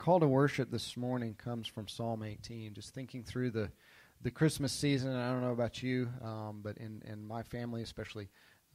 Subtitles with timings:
[0.00, 2.72] call to worship this morning comes from Psalm 18.
[2.72, 3.70] Just thinking through the,
[4.22, 8.30] the Christmas season, I don't know about you, um, but in, in my family, especially,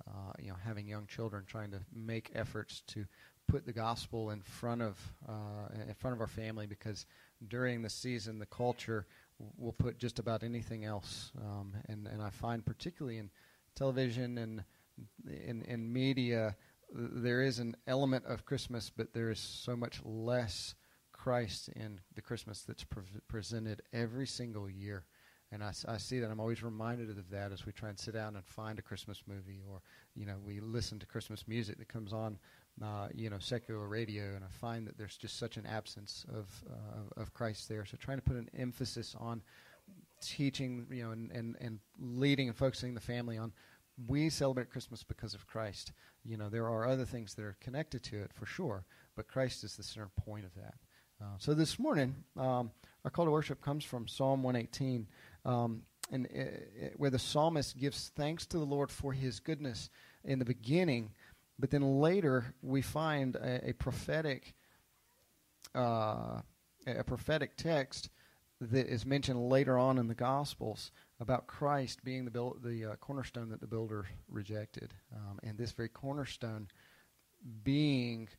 [0.07, 3.05] uh, you know, having young children, trying to make efforts to
[3.47, 7.07] put the gospel in front of uh, in front of our family because
[7.47, 9.07] during the season, the culture
[9.57, 13.31] will put just about anything else, um, and and I find particularly in
[13.75, 14.63] television and
[15.27, 16.55] in in media
[16.93, 20.75] there is an element of Christmas, but there is so much less
[21.25, 25.05] Christ in the Christmas that's pre- presented every single year.
[25.51, 26.29] And I, I, see that.
[26.29, 29.23] I'm always reminded of that as we try and sit down and find a Christmas
[29.25, 29.81] movie, or
[30.13, 32.37] you know, we listen to Christmas music that comes on,
[32.79, 36.45] uh, you know, secular radio, and I find that there's just such an absence of
[36.69, 37.85] uh, of Christ there.
[37.85, 39.41] So trying to put an emphasis on
[40.21, 43.51] teaching, you know, and, and, and leading and focusing the family on
[44.07, 45.91] we celebrate Christmas because of Christ.
[46.23, 49.63] You know, there are other things that are connected to it for sure, but Christ
[49.63, 50.75] is the center point of that.
[51.37, 52.71] So this morning, um,
[53.03, 55.07] our call to worship comes from Psalm 118,
[55.43, 59.89] um, and uh, uh, where the psalmist gives thanks to the Lord for His goodness
[60.23, 61.11] in the beginning,
[61.59, 64.55] but then later we find a, a prophetic,
[65.73, 66.41] uh,
[66.87, 68.09] a prophetic text
[68.61, 73.49] that is mentioned later on in the Gospels about Christ being the the uh, cornerstone
[73.49, 76.67] that the builder rejected, um, and this very cornerstone
[77.63, 78.29] being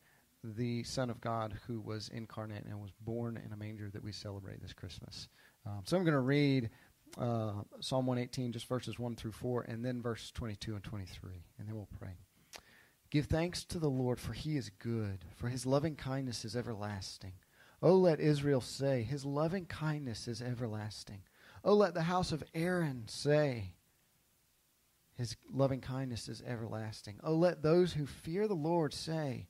[0.55, 4.13] the Son of God who was incarnate and was born in a manger that we
[4.13, 5.29] celebrate this Christmas.
[5.67, 6.71] Um, so I'm going to read
[7.19, 11.69] uh, Psalm 118, just verses 1 through 4, and then verse 22 and 23, and
[11.69, 12.17] then we'll pray.
[13.11, 17.33] Give thanks to the Lord, for he is good, for his loving kindness is everlasting.
[17.83, 21.23] Oh, let Israel say, His loving kindness is everlasting.
[21.63, 23.75] Oh, let the house of Aaron say,
[25.15, 27.21] His loving kindness is everlasting.
[27.23, 29.47] Oh, let those who fear the Lord say,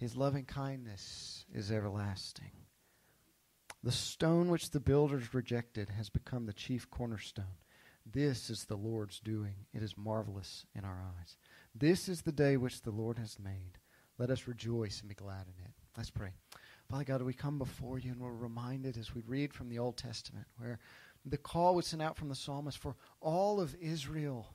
[0.00, 2.52] His loving kindness is everlasting.
[3.82, 7.58] The stone which the builders rejected has become the chief cornerstone.
[8.10, 9.66] This is the Lord's doing.
[9.74, 11.36] It is marvelous in our eyes.
[11.74, 13.76] This is the day which the Lord has made.
[14.16, 15.72] Let us rejoice and be glad in it.
[15.94, 16.30] Let's pray.
[16.88, 19.98] Father God, we come before you and we're reminded as we read from the Old
[19.98, 20.78] Testament where
[21.26, 24.48] the call was sent out from the psalmist for all of Israel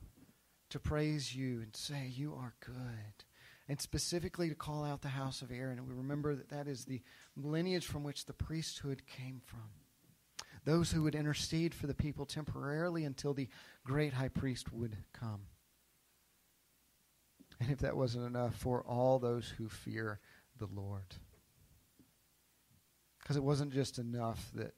[0.70, 3.25] to praise you and say, You are good.
[3.68, 5.78] And specifically to call out the house of Aaron.
[5.78, 7.02] And we remember that that is the
[7.36, 9.70] lineage from which the priesthood came from.
[10.64, 13.48] Those who would intercede for the people temporarily until the
[13.84, 15.42] great high priest would come.
[17.60, 20.20] And if that wasn't enough, for all those who fear
[20.58, 21.14] the Lord.
[23.20, 24.74] Because it wasn't just enough that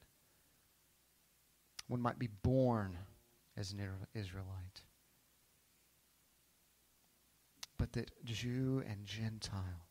[1.87, 2.97] one might be born
[3.57, 3.81] as an
[4.13, 4.81] Israelite,
[7.93, 9.89] that Jew and Gentile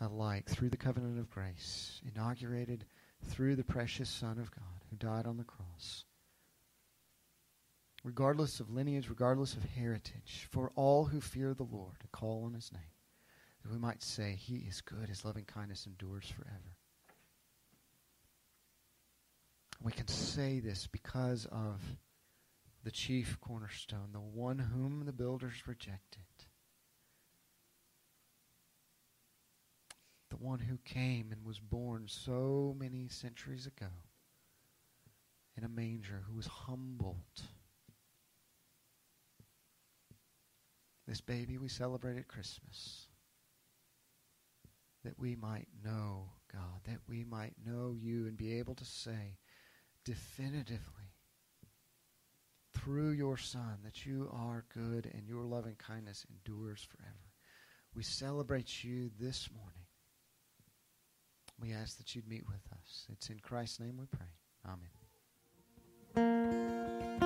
[0.00, 2.84] alike, through the covenant of grace, inaugurated
[3.24, 6.04] through the precious Son of God who died on the cross,
[8.04, 12.54] regardless of lineage, regardless of heritage, for all who fear the Lord, to call on
[12.54, 12.82] his name,
[13.62, 16.76] that we might say, He is good, his loving kindness endures forever.
[19.82, 21.80] We can say this because of
[22.84, 26.22] the chief cornerstone, the one whom the builders rejected.
[30.36, 33.90] The one who came and was born so many centuries ago
[35.56, 37.16] in a manger, who was humbled.
[41.06, 43.06] This baby we celebrate at Christmas,
[45.04, 49.38] that we might know God, that we might know you and be able to say,
[50.04, 51.14] definitively
[52.74, 57.32] through your Son that you are good and your loving kindness endures forever.
[57.94, 59.85] We celebrate you this morning.
[61.60, 63.06] We ask that you'd meet with us.
[63.10, 64.26] It's in Christ's name we pray.
[66.16, 67.25] Amen.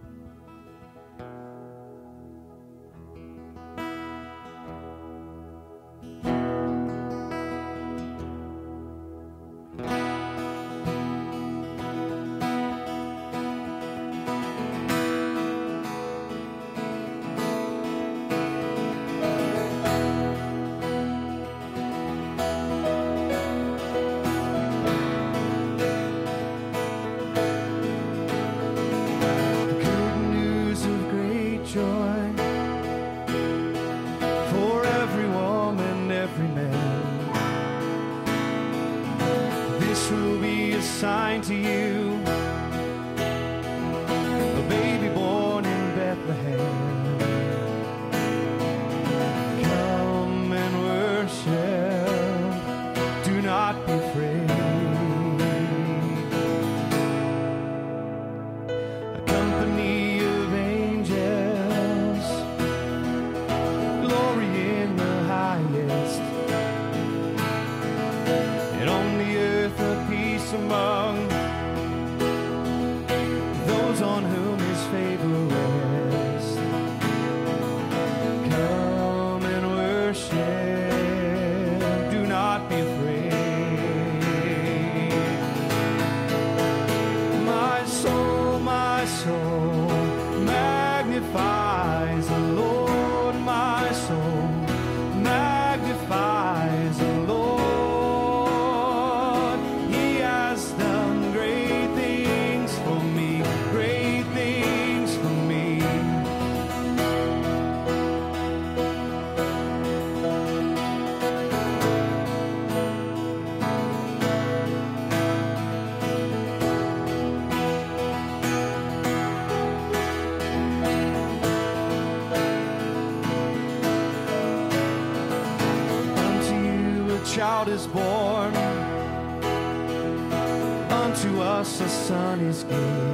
[131.23, 133.10] Unto us a son is given.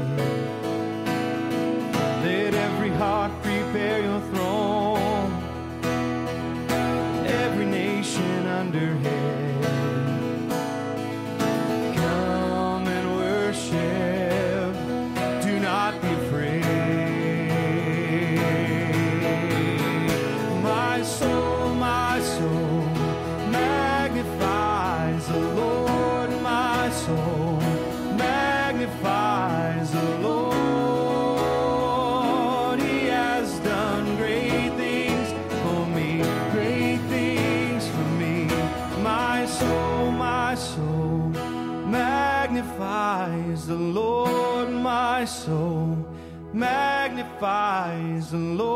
[47.40, 48.67] Magnifies the Lord.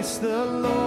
[0.00, 0.79] Christ the Lord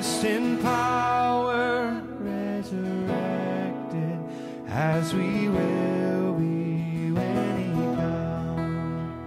[0.00, 4.18] Christ in power resurrected.
[4.66, 9.18] As we will be when he comes.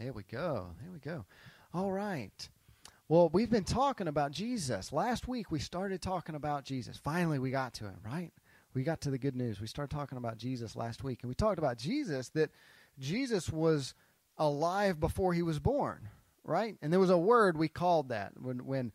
[0.00, 0.74] There we go.
[0.80, 1.24] There we go.
[1.72, 2.48] All right.
[3.08, 4.92] Well, we've been talking about Jesus.
[4.92, 6.96] Last week we started talking about Jesus.
[6.96, 8.32] Finally, we got to it, right?
[8.74, 9.60] We got to the good news.
[9.60, 12.50] We started talking about Jesus last week, and we talked about Jesus that
[12.98, 13.94] Jesus was
[14.38, 16.08] alive before he was born,
[16.44, 16.76] right?
[16.80, 18.92] And there was a word we called that when when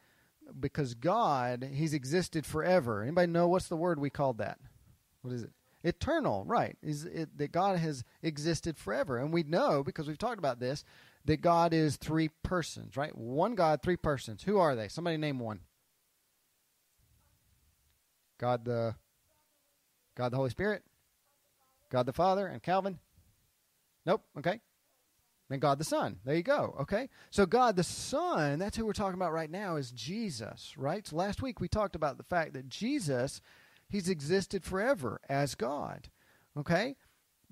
[0.59, 3.03] because God, he's existed forever.
[3.03, 4.57] Anybody know what's the word we called that?
[5.27, 5.51] what is it?
[5.83, 6.77] Eternal, right?
[6.81, 10.83] Is it that God has existed forever, and we know because we've talked about this
[11.25, 13.15] that God is three persons, right?
[13.15, 14.43] One God, three persons.
[14.43, 14.87] Who are they?
[14.87, 15.59] Somebody name one.
[18.39, 18.95] God the
[20.17, 20.83] God the Holy Spirit,
[21.91, 22.97] God the Father, and Calvin.
[24.03, 24.23] Nope.
[24.39, 24.59] Okay.
[25.51, 26.17] And God the Son.
[26.25, 26.75] There you go.
[26.81, 27.07] Okay.
[27.29, 31.05] So God the Son, that's who we're talking about right now, is Jesus, right?
[31.05, 33.41] So last week we talked about the fact that Jesus,
[33.87, 36.09] he's existed forever as God.
[36.57, 36.95] Okay?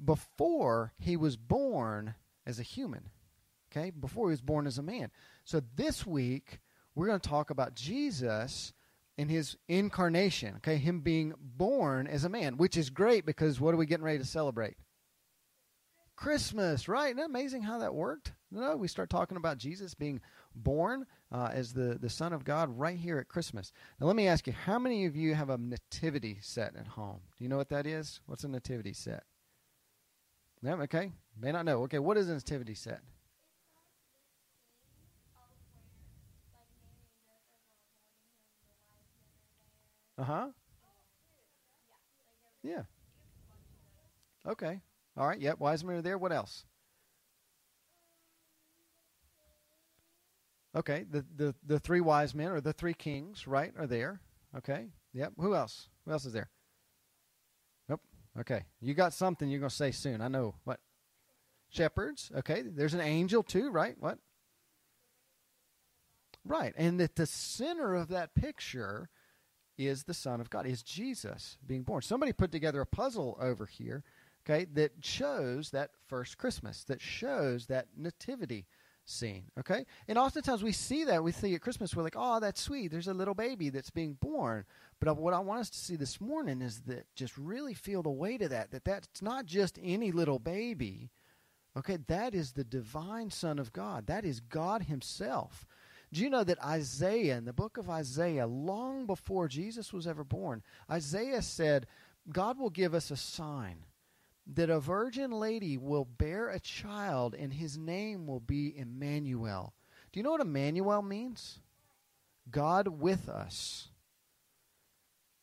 [0.03, 2.15] Before he was born
[2.48, 3.12] as a human.
[3.72, 3.91] Okay?
[3.91, 5.12] Before he was born as a man.
[5.43, 6.62] So this week
[6.95, 8.74] we're going to talk about Jesus
[9.17, 10.77] in his incarnation, okay?
[10.77, 14.19] Him being born as a man, which is great because what are we getting ready
[14.19, 14.75] to celebrate?
[16.15, 17.07] Christmas, right?
[17.07, 18.34] Isn't that amazing how that worked?
[18.51, 20.22] No, we start talking about Jesus being
[20.55, 23.74] born uh, as the, the Son of God right here at Christmas.
[24.00, 27.19] Now, let me ask you, how many of you have a nativity set at home?
[27.38, 28.22] Do you know what that is?
[28.27, 29.24] What's a nativity set?
[30.62, 31.12] Yeah, okay.
[31.39, 31.84] May not know.
[31.84, 33.01] Okay, what is a nativity set?
[40.17, 40.48] Uh huh.
[42.63, 42.84] Yeah.
[44.48, 44.81] Okay.
[45.17, 45.39] All right.
[45.39, 45.60] Yep.
[45.60, 46.17] Wise men are there.
[46.17, 46.65] What else?
[50.75, 51.05] Okay.
[51.10, 54.21] The the the three wise men or the three kings, right, are there.
[54.58, 54.88] Okay.
[55.13, 55.34] Yep.
[55.38, 55.89] Who else?
[56.06, 56.49] Who else is there?
[57.89, 58.01] Nope.
[58.39, 58.63] Okay.
[58.82, 60.21] You got something you're gonna say soon.
[60.21, 60.56] I know.
[60.63, 60.80] What?
[61.69, 62.32] Shepherds.
[62.38, 62.62] Okay.
[62.62, 63.95] There's an angel too, right?
[63.99, 64.17] What?
[66.45, 66.73] Right.
[66.78, 69.10] And at the center of that picture
[69.78, 72.02] is the Son of God, is Jesus being born.
[72.02, 74.04] Somebody put together a puzzle over here,
[74.46, 78.66] okay, that shows that first Christmas, that shows that nativity
[79.06, 79.86] scene, okay?
[80.08, 82.92] And oftentimes we see that, we see at Christmas, we're like, oh, that's sweet.
[82.92, 84.66] There's a little baby that's being born.
[85.00, 88.10] But what I want us to see this morning is that just really feel the
[88.10, 91.12] weight of that, that that's not just any little baby,
[91.78, 91.98] okay?
[92.08, 94.08] That is the divine Son of God.
[94.08, 95.66] That is God Himself.
[96.13, 100.24] Do you know that Isaiah, in the book of Isaiah, long before Jesus was ever
[100.24, 101.88] born, Isaiah said,
[102.32, 103.86] God will give us a sign
[104.48, 109.74] that a virgin lady will bear a child and his name will be Emmanuel.
[110.12, 111.60] Do you know what Emmanuel means?
[112.50, 113.89] God with us.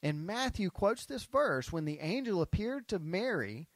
[0.02, 3.68] And Matthew quotes this verse when the angel appeared to Mary.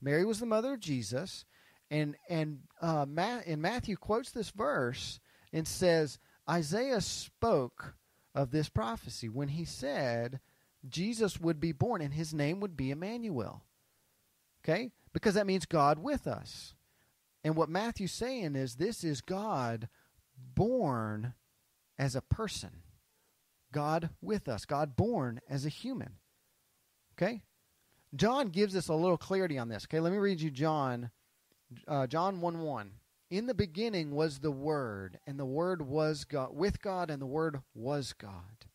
[0.00, 1.44] Mary was the mother of Jesus,
[1.90, 5.20] and and uh, Ma- and Matthew quotes this verse
[5.52, 7.94] and says, Isaiah spoke
[8.34, 10.40] of this prophecy when he said
[10.88, 13.64] Jesus would be born and his name would be Emmanuel.
[14.62, 14.90] Okay?
[15.12, 16.74] Because that means God with us.
[17.42, 19.88] And what Matthew's saying is this is God
[20.54, 21.34] born
[21.98, 22.82] as a person.
[23.72, 24.64] God with us.
[24.64, 26.14] God born as a human.
[27.16, 27.42] Okay?
[28.14, 29.84] John gives us a little clarity on this.
[29.84, 31.10] Okay, let me read you John
[31.88, 32.90] uh, John 1 1
[33.30, 37.26] in the beginning was the Word, and the Word was God, with God, and the
[37.26, 38.66] Word was God.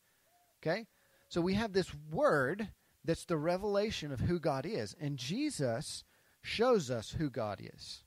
[0.62, 0.86] Okay?
[1.28, 2.68] So we have this Word
[3.04, 4.94] that's the revelation of who God is.
[5.00, 6.04] And Jesus
[6.42, 8.04] shows us who God is.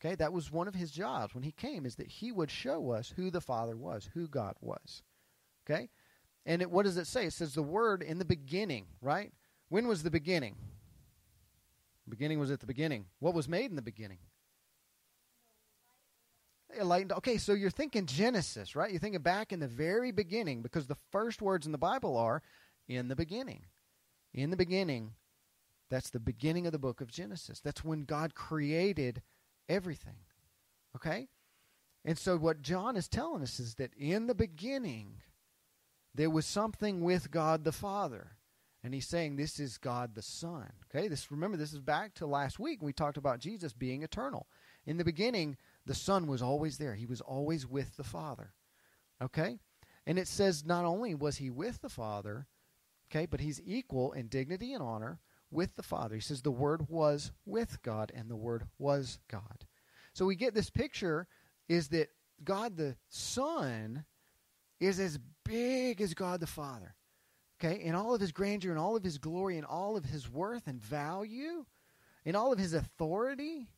[0.00, 0.14] Okay?
[0.14, 3.12] That was one of his jobs when he came, is that he would show us
[3.14, 5.02] who the Father was, who God was.
[5.64, 5.88] Okay?
[6.46, 7.26] And it, what does it say?
[7.26, 9.32] It says the Word in the beginning, right?
[9.68, 10.56] When was the beginning?
[12.08, 13.06] Beginning was at the beginning.
[13.20, 14.18] What was made in the beginning?
[16.78, 17.12] Enlightened.
[17.12, 18.90] Okay, so you're thinking Genesis, right?
[18.90, 22.42] You're thinking back in the very beginning because the first words in the Bible are
[22.88, 23.64] in the beginning.
[24.32, 25.12] In the beginning,
[25.90, 27.60] that's the beginning of the book of Genesis.
[27.60, 29.22] That's when God created
[29.68, 30.16] everything.
[30.96, 31.28] Okay?
[32.04, 35.22] And so what John is telling us is that in the beginning,
[36.14, 38.32] there was something with God the Father.
[38.82, 40.70] And he's saying this is God the Son.
[40.90, 41.08] Okay?
[41.08, 44.46] This remember this is back to last week when we talked about Jesus being eternal.
[44.86, 46.94] In the beginning, the Son was always there.
[46.94, 48.52] He was always with the Father.
[49.22, 49.58] Okay?
[50.06, 52.46] And it says not only was he with the Father,
[53.10, 55.20] okay, but he's equal in dignity and honor
[55.50, 56.14] with the Father.
[56.14, 59.64] He says the Word was with God and the Word was God.
[60.12, 61.26] So we get this picture
[61.68, 62.08] is that
[62.42, 64.04] God the Son
[64.80, 66.94] is as big as God the Father.
[67.58, 67.82] Okay?
[67.82, 70.66] In all of his grandeur and all of his glory and all of his worth
[70.66, 71.64] and value,
[72.24, 73.68] in all of his authority,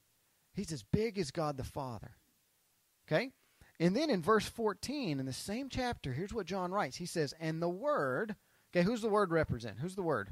[0.56, 2.16] He's as big as God the Father.
[3.06, 3.30] Okay?
[3.78, 6.96] And then in verse 14, in the same chapter, here's what John writes.
[6.96, 8.34] He says, And the Word,
[8.74, 9.78] okay, who's the Word represent?
[9.78, 10.30] Who's the Word?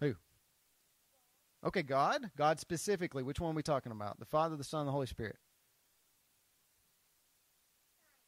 [0.00, 0.14] Who?
[1.66, 2.30] Okay, God.
[2.36, 3.22] God specifically.
[3.22, 4.18] Which one are we talking about?
[4.18, 5.36] The Father, the Son, the Holy Spirit.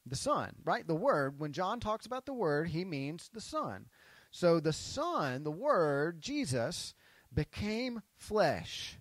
[0.05, 0.87] The Son, right?
[0.87, 1.41] The Word.
[1.41, 3.87] When John talks about the Word, he means the Son.
[4.31, 6.93] So the Son, the Word, Jesus,
[7.33, 8.99] became flesh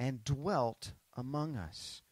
[0.00, 2.02] and dwelt among us.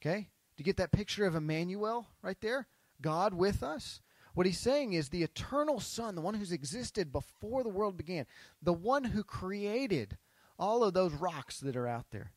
[0.00, 0.30] Okay?
[0.56, 2.66] Do you get that picture of Emmanuel right there?
[3.00, 4.00] God with us?
[4.32, 8.26] What he's saying is the eternal Son, the one who's existed before the world began,
[8.62, 10.16] the one who created
[10.58, 12.32] all of those rocks that are out there,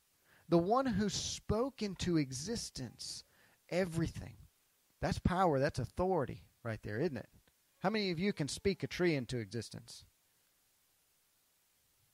[0.50, 3.24] the one who spoke into existence
[3.70, 4.36] everything.
[5.02, 7.30] That's power, that's authority right there, isn't it?
[7.80, 10.06] How many of you can speak a tree into existence?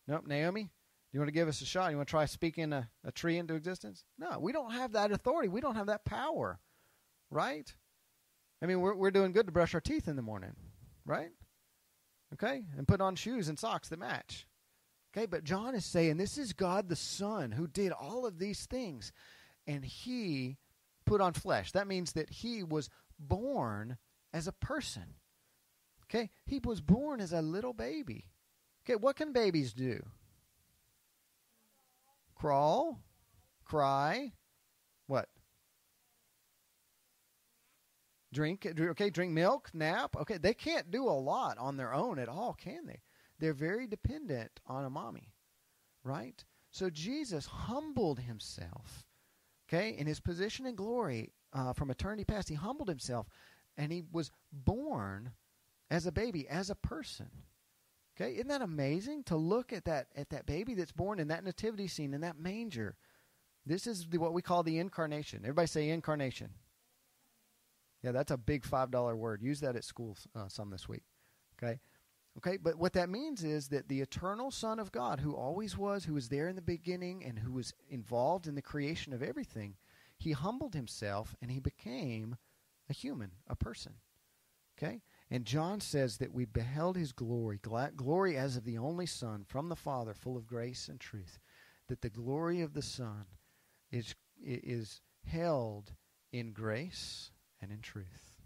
[0.08, 0.28] Nope.
[0.28, 0.70] Naomi,
[1.14, 1.92] you want to give us a shot?
[1.92, 4.04] You want to try speaking a, a tree into existence?
[4.18, 5.48] No, we don't have that authority.
[5.48, 6.60] We don't have that power,
[7.30, 7.72] right?
[8.62, 10.56] I mean, we're, we're doing good to brush our teeth in the morning,
[11.06, 11.30] right?
[12.34, 12.64] Okay?
[12.78, 14.48] And put on shoes and socks that match.
[15.16, 15.28] Okay?
[15.28, 19.12] But John is saying this is God the Son who did all of these things,
[19.68, 20.58] and he
[21.06, 21.74] put on flesh.
[21.74, 23.98] That means that he was born
[24.34, 25.16] as a person.
[26.06, 26.32] Okay?
[26.48, 28.26] He was born as a little baby.
[28.84, 30.04] Okay, what can babies do?
[32.36, 33.00] Crawl,
[33.64, 34.34] cry,
[35.08, 35.30] what?
[38.34, 40.16] Drink, okay, drink milk, nap.
[40.16, 43.02] Okay, they can't do a lot on their own at all, can they?
[43.40, 45.34] They're very dependent on a mommy,
[46.04, 46.44] right?
[46.72, 49.06] So Jesus humbled himself,
[49.68, 52.50] okay, in his position in glory uh, from eternity past.
[52.50, 53.28] He humbled himself
[53.78, 55.34] and he was born
[55.92, 57.30] as a baby, as a person.
[58.16, 61.44] Okay, isn't that amazing to look at that at that baby that's born in that
[61.44, 62.96] nativity scene in that manger?
[63.66, 65.40] This is the, what we call the incarnation.
[65.44, 66.50] Everybody say incarnation.
[68.04, 69.42] Yeah, that's a big five dollar word.
[69.42, 71.04] Use that at school uh, some this week.
[71.58, 71.80] Okay,
[72.38, 72.58] okay.
[72.58, 76.14] But what that means is that the eternal Son of God, who always was, who
[76.14, 79.76] was there in the beginning, and who was involved in the creation of everything,
[80.20, 82.36] he humbled himself and he became
[82.90, 83.94] a human, a person.
[84.78, 85.02] Okay?
[85.32, 87.60] And John says that we beheld his glory,
[87.96, 91.40] glory as of the only Son from the Father, full of grace and truth.
[91.88, 93.26] That the glory of the Son
[93.92, 95.94] is, is held
[96.32, 97.32] in grace
[97.62, 98.42] and in truth.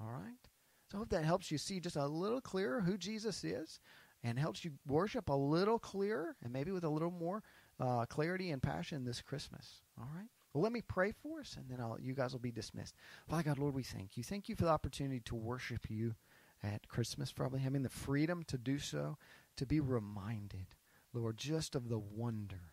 [0.00, 0.48] All right?
[0.90, 3.80] So I hope that helps you see just a little clearer who Jesus is
[4.22, 7.42] and helps you worship a little clearer and maybe with a little more
[7.78, 9.82] uh, clarity and passion this Christmas.
[9.98, 10.28] All right?
[10.52, 12.94] Well, let me pray for us, and then I'll, you guys will be dismissed.
[13.28, 14.24] Father God, Lord, we thank you.
[14.24, 16.14] Thank you for the opportunity to worship you
[16.62, 19.16] at Christmas, probably having the freedom to do so,
[19.56, 20.66] to be reminded,
[21.12, 22.72] Lord, just of the wonder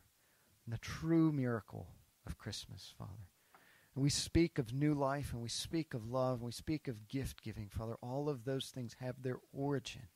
[0.66, 1.88] and the true miracle
[2.26, 3.30] of Christmas, Father.
[3.94, 7.08] And we speak of new life, and we speak of love, and we speak of
[7.08, 7.96] gift giving, Father.
[8.02, 10.08] All of those things have their origin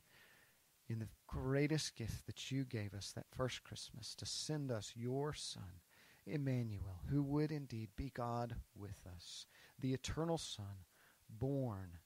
[0.89, 5.34] in the greatest gift that you gave us that first Christmas to send us your
[5.34, 5.80] Son
[6.25, 9.45] Emmanuel, who would indeed be God with us,
[9.79, 10.86] the eternal Son,
[11.29, 11.97] born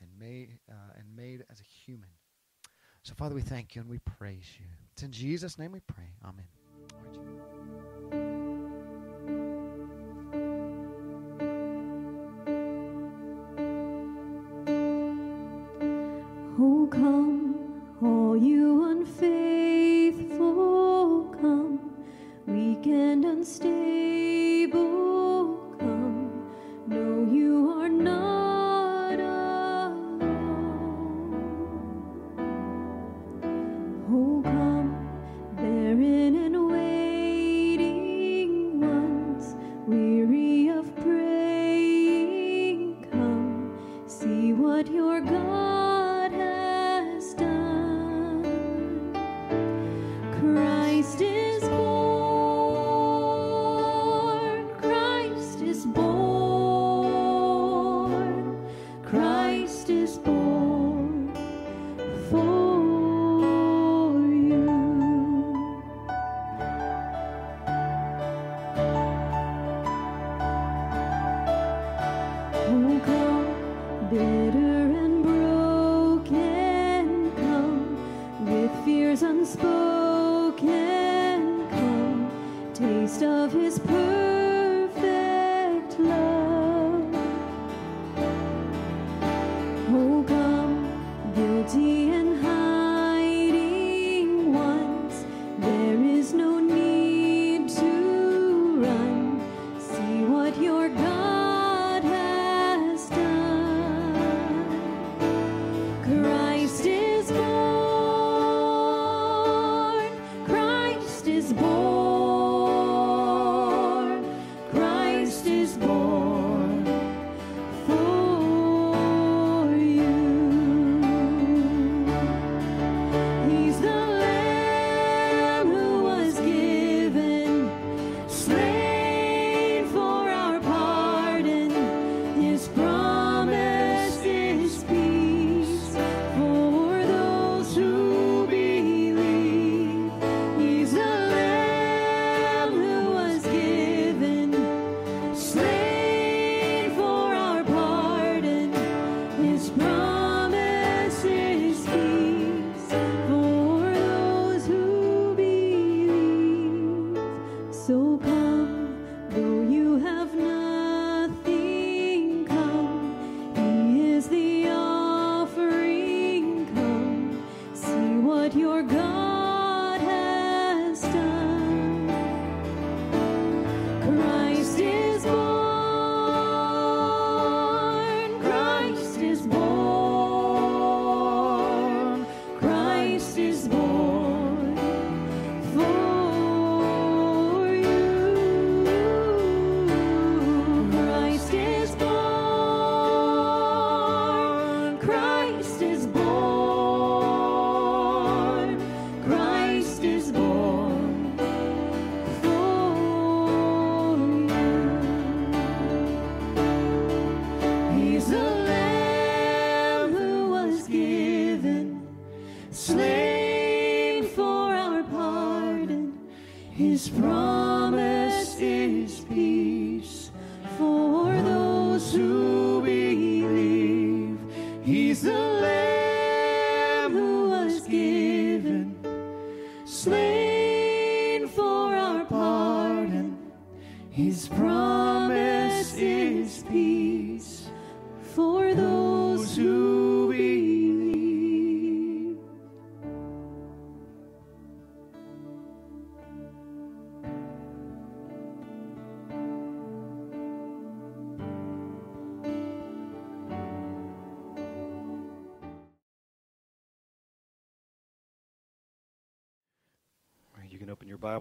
[0.00, 2.10] and made uh, and made as a human.
[3.02, 4.66] So, Father, we thank you and we praise you.
[4.92, 6.10] It's in Jesus' name we pray.
[6.24, 6.46] Amen.
[16.58, 19.65] Oh, come, all you unfaithful,
[22.92, 24.15] and unstable.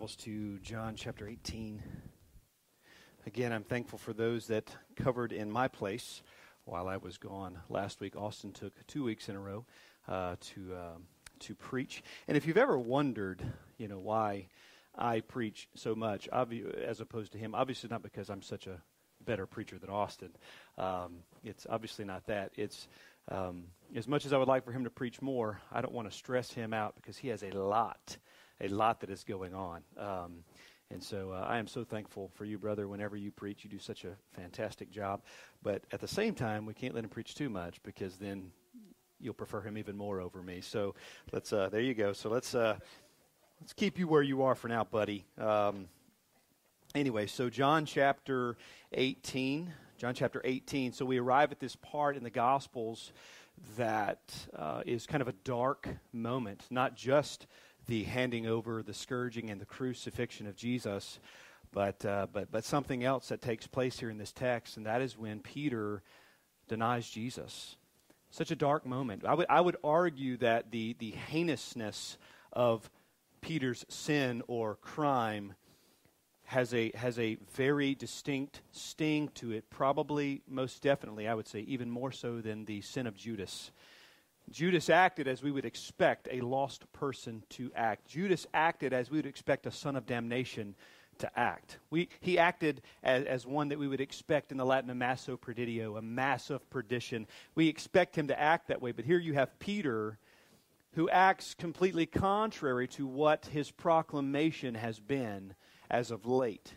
[0.05, 1.81] Bibles to John chapter 18.
[3.25, 6.21] Again, I'm thankful for those that covered in my place
[6.65, 8.15] while I was gone last week.
[8.15, 9.65] Austin took two weeks in a row
[10.07, 11.07] uh, to um,
[11.39, 12.03] to preach.
[12.27, 13.41] And if you've ever wondered,
[13.79, 14.49] you know, why
[14.95, 18.79] I preach so much, obvi- as opposed to him, obviously not because I'm such a
[19.25, 20.29] better preacher than Austin.
[20.77, 22.51] Um, it's obviously not that.
[22.57, 22.87] It's
[23.29, 23.63] um,
[23.95, 26.15] as much as I would like for him to preach more, I don't want to
[26.15, 28.17] stress him out because he has a lot,
[28.61, 29.81] a lot that is going on.
[29.97, 30.43] Um,
[30.91, 32.87] and so uh, I am so thankful for you, brother.
[32.87, 35.21] Whenever you preach, you do such a fantastic job.
[35.63, 38.51] But at the same time, we can't let him preach too much because then
[39.19, 40.61] you'll prefer him even more over me.
[40.61, 40.93] So
[41.31, 41.51] let's.
[41.51, 42.13] Uh, there you go.
[42.13, 42.53] So let's.
[42.53, 42.77] Uh,
[43.61, 45.25] let's keep you where you are for now, buddy.
[45.39, 45.87] Um,
[46.93, 48.55] anyway, so John chapter
[48.93, 49.73] 18.
[49.97, 50.93] John chapter 18.
[50.93, 53.11] So we arrive at this part in the Gospels
[53.77, 54.19] that
[54.55, 57.47] uh, is kind of a dark moment, not just
[57.87, 61.19] the handing over, the scourging, and the crucifixion of Jesus,
[61.71, 65.01] but, uh, but, but something else that takes place here in this text, and that
[65.01, 66.01] is when Peter
[66.67, 67.75] denies Jesus.
[68.31, 69.25] Such a dark moment.
[69.25, 72.17] I would, I would argue that the, the heinousness
[72.53, 72.89] of
[73.41, 75.53] Peter's sin or crime
[76.45, 81.61] has a, has a very distinct sting to it, probably, most definitely, I would say,
[81.61, 83.71] even more so than the sin of Judas.
[84.49, 88.07] Judas acted as we would expect a lost person to act.
[88.07, 90.75] Judas acted as we would expect a son of damnation
[91.19, 91.79] to act.
[91.89, 95.97] We, he acted as, as one that we would expect in the Latin ammasso perdidio,
[95.97, 97.27] a mass of perdition.
[97.55, 100.19] We expect him to act that way, but here you have Peter
[100.95, 105.53] who acts completely contrary to what his proclamation has been
[105.89, 106.73] as of late.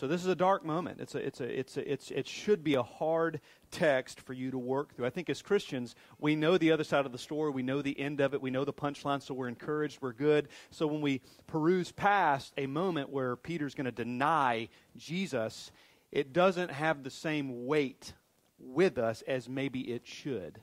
[0.00, 0.98] So this is a dark moment.
[0.98, 4.50] It's a, it's a, it's a, it's, it should be a hard text for you
[4.50, 5.04] to work through.
[5.04, 7.50] I think as Christians, we know the other side of the story.
[7.50, 8.40] We know the end of it.
[8.40, 9.98] We know the punchline, so we're encouraged.
[10.00, 10.48] We're good.
[10.70, 15.70] So when we peruse past a moment where Peter's going to deny Jesus,
[16.10, 18.14] it doesn't have the same weight
[18.58, 20.62] with us as maybe it should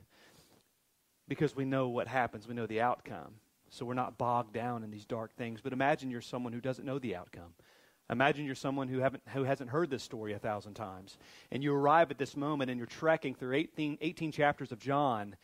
[1.28, 2.48] because we know what happens.
[2.48, 3.34] We know the outcome.
[3.70, 5.60] So we're not bogged down in these dark things.
[5.60, 7.54] But imagine you're someone who doesn't know the outcome.
[8.10, 11.18] Imagine you're someone who, haven't, who hasn't heard this story a thousand times.
[11.50, 15.36] And you arrive at this moment and you're trekking through 18, 18 chapters of John.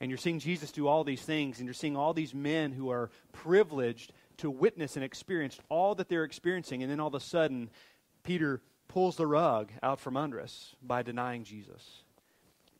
[0.00, 1.58] And you're seeing Jesus do all these things.
[1.58, 6.08] And you're seeing all these men who are privileged to witness and experience all that
[6.08, 6.82] they're experiencing.
[6.82, 7.70] And then all of a sudden,
[8.24, 12.02] Peter pulls the rug out from under us by denying Jesus.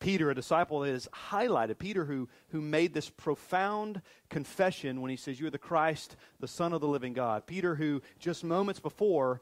[0.02, 1.78] Peter, a disciple that is highlighted.
[1.78, 6.72] Peter, who, who made this profound confession when he says, You're the Christ, the Son
[6.72, 7.46] of the living God.
[7.46, 9.40] Peter, who just moments before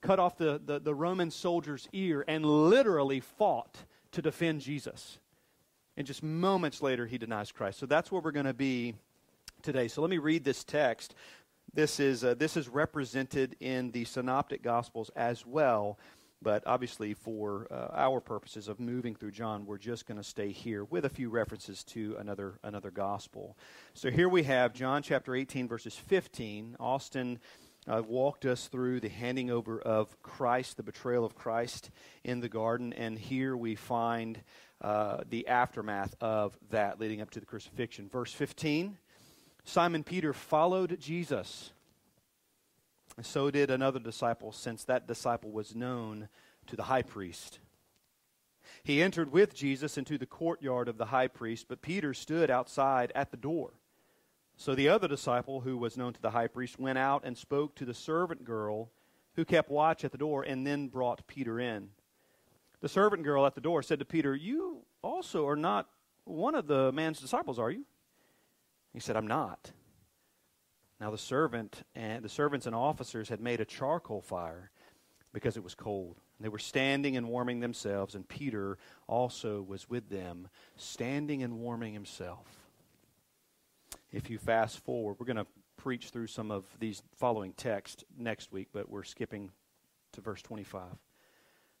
[0.00, 5.18] cut off the, the, the Roman soldier's ear and literally fought to defend Jesus.
[5.96, 7.78] And just moments later, he denies Christ.
[7.78, 8.94] So that's where we're going to be
[9.62, 9.88] today.
[9.88, 11.14] So let me read this text.
[11.74, 15.98] This is, uh, this is represented in the Synoptic Gospels as well.
[16.40, 20.52] But obviously, for uh, our purposes of moving through John, we're just going to stay
[20.52, 23.56] here with a few references to another, another gospel.
[23.94, 26.76] So here we have John chapter 18, verses 15.
[26.78, 27.40] Austin
[27.88, 31.90] uh, walked us through the handing over of Christ, the betrayal of Christ
[32.22, 32.92] in the garden.
[32.92, 34.40] And here we find
[34.80, 38.08] uh, the aftermath of that leading up to the crucifixion.
[38.08, 38.96] Verse 15
[39.64, 41.72] Simon Peter followed Jesus.
[43.18, 46.28] And so did another disciple, since that disciple was known
[46.68, 47.58] to the high priest.
[48.84, 53.10] He entered with Jesus into the courtyard of the high priest, but Peter stood outside
[53.16, 53.72] at the door.
[54.56, 57.74] So the other disciple, who was known to the high priest, went out and spoke
[57.74, 58.88] to the servant girl
[59.34, 61.88] who kept watch at the door, and then brought Peter in.
[62.82, 65.88] The servant girl at the door said to Peter, You also are not
[66.22, 67.84] one of the man's disciples, are you?
[68.92, 69.72] He said, I'm not.
[71.00, 74.70] Now the servant and the servants and officers had made a charcoal fire
[75.32, 76.16] because it was cold.
[76.40, 81.94] They were standing and warming themselves, and Peter also was with them, standing and warming
[81.94, 82.46] himself.
[84.12, 88.52] If you fast forward, we're going to preach through some of these following texts next
[88.52, 89.50] week, but we're skipping
[90.12, 90.82] to verse 25.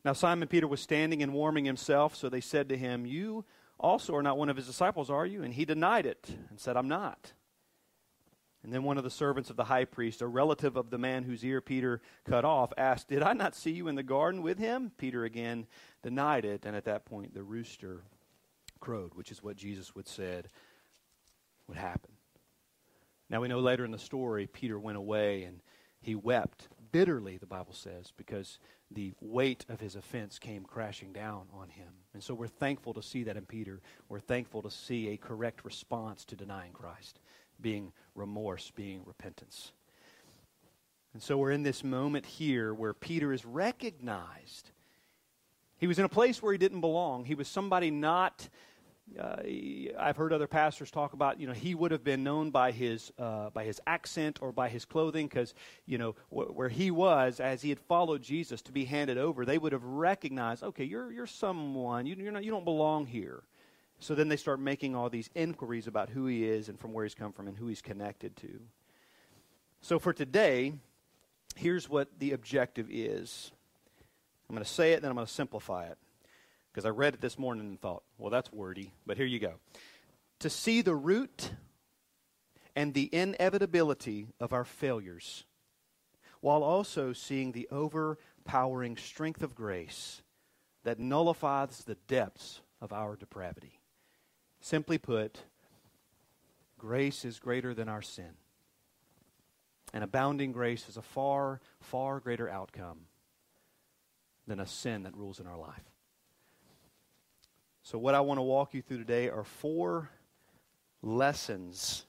[0.04, 3.44] Now Simon Peter was standing and warming himself, so they said to him, You
[3.78, 5.42] also are not one of his disciples, are you?
[5.42, 7.32] And he denied it and said, I'm not.
[8.68, 11.22] And then one of the servants of the high priest, a relative of the man
[11.22, 14.58] whose ear Peter cut off, asked, Did I not see you in the garden with
[14.58, 14.92] him?
[14.98, 15.66] Peter again
[16.02, 18.02] denied it, and at that point the rooster
[18.78, 20.48] crowed, which is what Jesus would said
[21.66, 22.10] would happen.
[23.30, 25.62] Now we know later in the story Peter went away and
[26.02, 28.58] he wept bitterly, the Bible says, because
[28.90, 31.88] the weight of his offense came crashing down on him.
[32.12, 33.80] And so we're thankful to see that in Peter.
[34.10, 37.18] We're thankful to see a correct response to denying Christ,
[37.60, 39.72] being remorse, being repentance.
[41.12, 44.70] And so we're in this moment here where Peter is recognized.
[45.78, 47.24] He was in a place where he didn't belong.
[47.24, 48.48] He was somebody not
[49.18, 49.36] uh,
[49.98, 53.12] I've heard other pastors talk about, you know, he would have been known by his
[53.18, 55.54] uh, by his accent or by his clothing, because
[55.86, 59.44] you know wh- where he was as he had followed Jesus to be handed over,
[59.44, 63.42] they would have recognized, okay, you're you're someone, you, you're not, you don't belong here.
[64.00, 67.04] So then they start making all these inquiries about who he is and from where
[67.04, 68.60] he's come from and who he's connected to.
[69.80, 70.72] So for today,
[71.56, 73.50] here's what the objective is.
[74.48, 75.98] I'm going to say it, then I'm going to simplify it
[76.72, 79.54] because I read it this morning and thought, well, that's wordy, but here you go.
[80.40, 81.50] To see the root
[82.76, 85.44] and the inevitability of our failures,
[86.40, 90.22] while also seeing the overpowering strength of grace
[90.84, 93.77] that nullifies the depths of our depravity.
[94.60, 95.38] Simply put,
[96.78, 98.32] grace is greater than our sin.
[99.94, 103.06] And abounding grace is a far, far greater outcome
[104.46, 105.84] than a sin that rules in our life.
[107.82, 110.10] So, what I want to walk you through today are four
[111.00, 112.04] lessons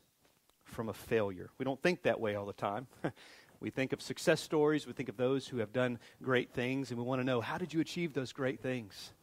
[0.63, 1.49] from a failure.
[1.57, 2.87] We don't think that way all the time.
[3.59, 6.97] we think of success stories, we think of those who have done great things, and
[6.97, 9.13] we want to know how did you achieve those great things?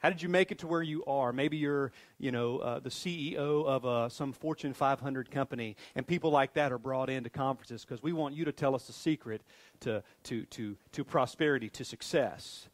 [0.00, 1.30] How did you make it to where you are?
[1.30, 6.30] Maybe you're, you know, uh, the CEO of uh, some Fortune 500 company, and people
[6.30, 9.42] like that are brought into conferences because we want you to tell us the secret
[9.80, 12.68] to, to, to, to prosperity, to success.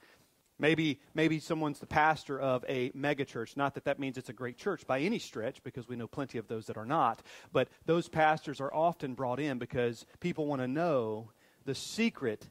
[0.61, 3.57] Maybe, maybe someone's the pastor of a megachurch.
[3.57, 6.39] Not that that means it's a great church by any stretch, because we know plenty
[6.39, 7.23] of those that are not.
[7.53, 11.33] But those pastors are often brought in because people want to know
[11.65, 12.49] the secret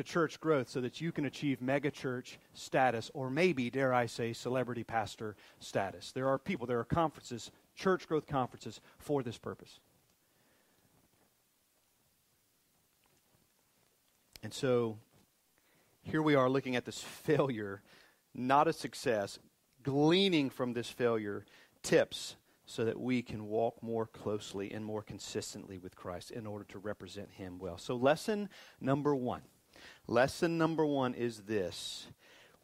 [0.00, 4.32] to church growth so that you can achieve megachurch status, or maybe, dare I say,
[4.32, 6.12] celebrity pastor status.
[6.12, 9.78] There are people, there are conferences, church growth conferences for this purpose.
[14.42, 14.96] And so
[16.02, 17.82] here we are looking at this failure,
[18.34, 19.38] not a success,
[19.82, 21.44] gleaning from this failure
[21.82, 26.64] tips so that we can walk more closely and more consistently with Christ in order
[26.66, 27.76] to represent Him well.
[27.76, 28.48] So, lesson
[28.80, 29.42] number one.
[30.10, 32.08] Lesson number one is this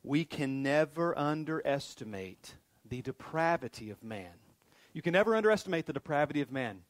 [0.03, 4.33] we can never underestimate the depravity of man.
[4.93, 6.81] You can never underestimate the depravity of man.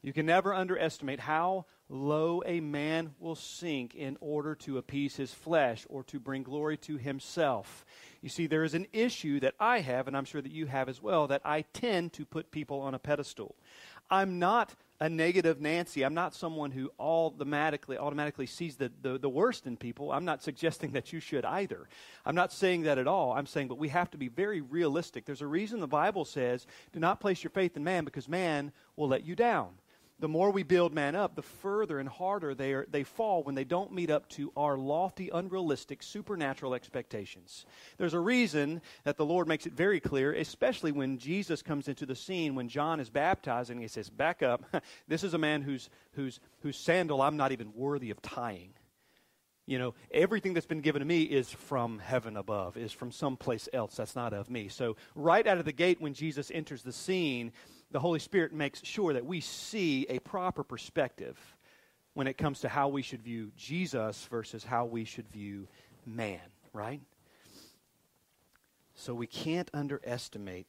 [0.00, 5.34] You can never underestimate how low a man will sink in order to appease his
[5.34, 7.84] flesh or to bring glory to himself.
[8.22, 10.88] You see, there is an issue that I have, and I'm sure that you have
[10.88, 13.56] as well, that I tend to put people on a pedestal.
[14.08, 16.04] I'm not a negative Nancy.
[16.04, 20.12] I'm not someone who automatically automatically sees the, the, the, worst in people.
[20.12, 21.88] I'm not suggesting that you should either.
[22.24, 23.32] I'm not saying that at all.
[23.32, 25.24] I'm saying, but we have to be very realistic.
[25.24, 28.72] There's a reason the Bible says, do not place your faith in man because man
[28.96, 29.70] will let you down
[30.20, 33.54] the more we build man up, the further and harder they, are, they fall when
[33.54, 37.66] they don't meet up to our lofty, unrealistic, supernatural expectations.
[37.98, 42.06] There's a reason that the Lord makes it very clear, especially when Jesus comes into
[42.06, 44.64] the scene, when John is baptizing, he says, Back up.
[45.08, 48.74] this is a man whose, whose, whose sandal I'm not even worthy of tying.
[49.66, 53.66] You know, everything that's been given to me is from heaven above, is from someplace
[53.72, 53.96] else.
[53.96, 54.68] That's not of me.
[54.68, 57.50] So, right out of the gate, when Jesus enters the scene,
[57.94, 61.38] the Holy Spirit makes sure that we see a proper perspective
[62.14, 65.68] when it comes to how we should view Jesus versus how we should view
[66.04, 66.40] man,
[66.72, 67.00] right?
[68.96, 70.66] So we can't underestimate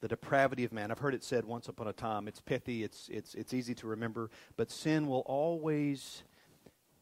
[0.00, 0.92] the depravity of man.
[0.92, 2.28] I've heard it said once upon a time.
[2.28, 6.22] It's pithy, it's, it's, it's easy to remember, but sin will always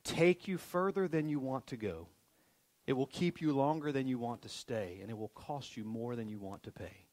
[0.04, 2.08] take you further than you want to go.
[2.86, 5.84] It will keep you longer than you want to stay, and it will cost you
[5.84, 7.04] more than you want to pay.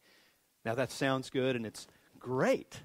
[0.63, 1.87] Now, that sounds good, and it's
[2.21, 2.79] great.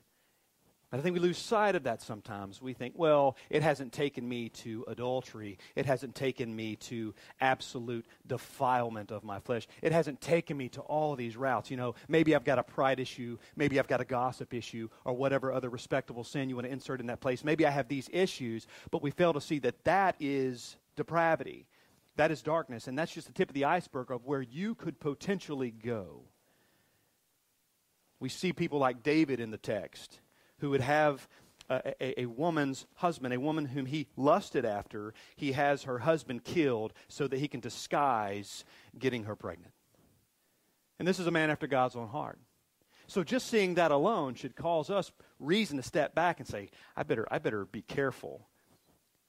[0.90, 2.62] But I think we lose sight of that sometimes.
[2.62, 5.58] We think, well, it hasn't taken me to adultery.
[5.74, 9.66] It hasn't taken me to absolute defilement of my flesh.
[9.82, 11.72] It hasn't taken me to all these routes.
[11.72, 13.36] You know, maybe I've got a pride issue.
[13.56, 17.00] Maybe I've got a gossip issue or whatever other respectable sin you want to insert
[17.00, 17.42] in that place.
[17.42, 21.66] Maybe I have these issues, but we fail to see that that is depravity.
[22.14, 24.98] That is darkness, and that's just the tip of the iceberg of where you could
[25.00, 26.22] potentially go.
[28.20, 30.20] We see people like David in the text
[30.58, 31.28] who would have
[31.68, 36.44] a, a, a, woman's husband, a woman whom he lusted after, he has her husband
[36.44, 38.64] killed so that he can disguise
[38.98, 39.72] getting her pregnant.
[40.98, 42.38] And this is a man after God's own heart.
[43.06, 47.02] So just seeing that alone should cause us reason to step back and say, I
[47.02, 48.48] better, I better be careful.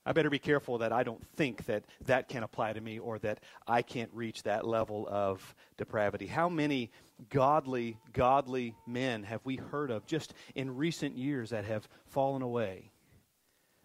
[0.07, 3.19] I better be careful that I don't think that that can apply to me or
[3.19, 6.27] that I can't reach that level of depravity.
[6.27, 6.91] How many
[7.29, 12.89] godly, godly men have we heard of just in recent years that have fallen away?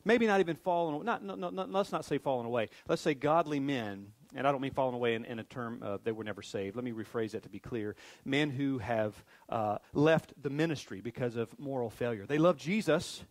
[0.05, 2.69] Maybe not even fallen, not, not, not, let's not say fallen away.
[2.89, 5.99] Let's say godly men and I don't mean fallen away in, in a term uh,
[6.05, 6.77] they were never saved.
[6.77, 7.97] Let me rephrase that to be clear.
[8.25, 12.27] Men who have uh, left the ministry because of moral failure.
[12.27, 13.25] They love Jesus.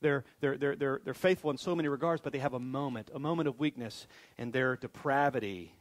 [0.00, 3.10] They're, they're, they're, they're, they're faithful in so many regards, but they have a moment,
[3.14, 4.06] a moment of weakness,
[4.38, 5.74] and their depravity,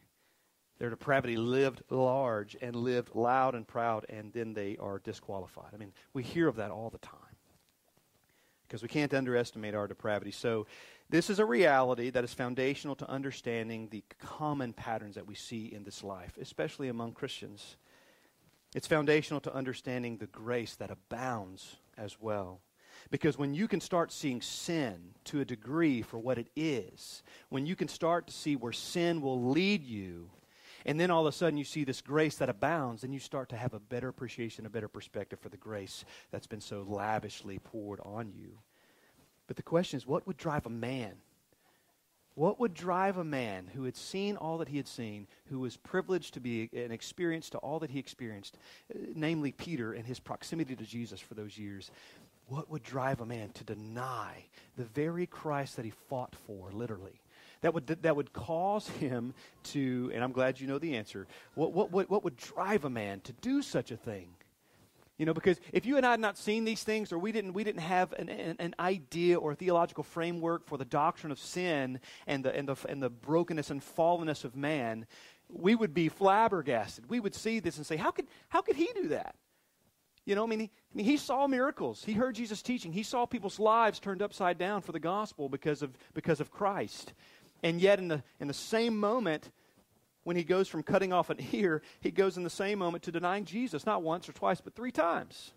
[0.78, 5.72] their depravity lived large and lived loud and proud, and then they are disqualified.
[5.74, 7.20] I mean, we hear of that all the time
[8.68, 10.32] because we can't underestimate our depravity.
[10.32, 10.68] So
[11.10, 15.66] this is a reality that is foundational to understanding the common patterns that we see
[15.66, 17.78] in this life, especially among Christians.
[18.76, 22.62] It's foundational to understanding the grace that abounds as well.
[23.12, 27.66] Because when you can start seeing sin to a degree for what it is, when
[27.66, 30.30] you can start to see where sin will lead you,
[30.86, 33.50] and then all of a sudden you see this grace that abounds, then you start
[33.50, 37.60] to have a better appreciation, a better perspective for the grace that's been so lavishly
[37.60, 38.58] poured on you.
[39.48, 41.16] But the question is what would drive a man?
[42.36, 45.76] What would drive a man who had seen all that he had seen, who was
[45.76, 48.58] privileged to be an experience to all that he experienced,
[48.96, 51.92] uh, namely Peter and his proximity to Jesus for those years?
[52.50, 54.46] What would drive a man to deny
[54.76, 57.22] the very Christ that he fought for, literally?
[57.62, 59.34] That would, that would cause him
[59.66, 62.90] to, and I'm glad you know the answer, what, what, what, what would drive a
[62.90, 64.30] man to do such a thing?
[65.20, 67.52] You know, because if you and I had not seen these things, or we didn't,
[67.52, 71.40] we didn't have an, an, an, idea or a theological framework for the doctrine of
[71.40, 75.06] sin and the, and, the, and the brokenness and fallenness of man,
[75.50, 77.10] we would be flabbergasted.
[77.10, 79.36] We would see this and say, how could, how could he do that?
[80.26, 82.04] You know, I mean, he, I mean, he saw miracles.
[82.04, 82.92] He heard Jesus teaching.
[82.94, 87.14] He saw people's lives turned upside down for the gospel because of, because of Christ.
[87.64, 89.52] And yet, in the, in the same moment,
[90.24, 93.12] when he goes from cutting off an ear, he goes in the same moment to
[93.12, 95.54] denying Jesus, not once or twice, but three times.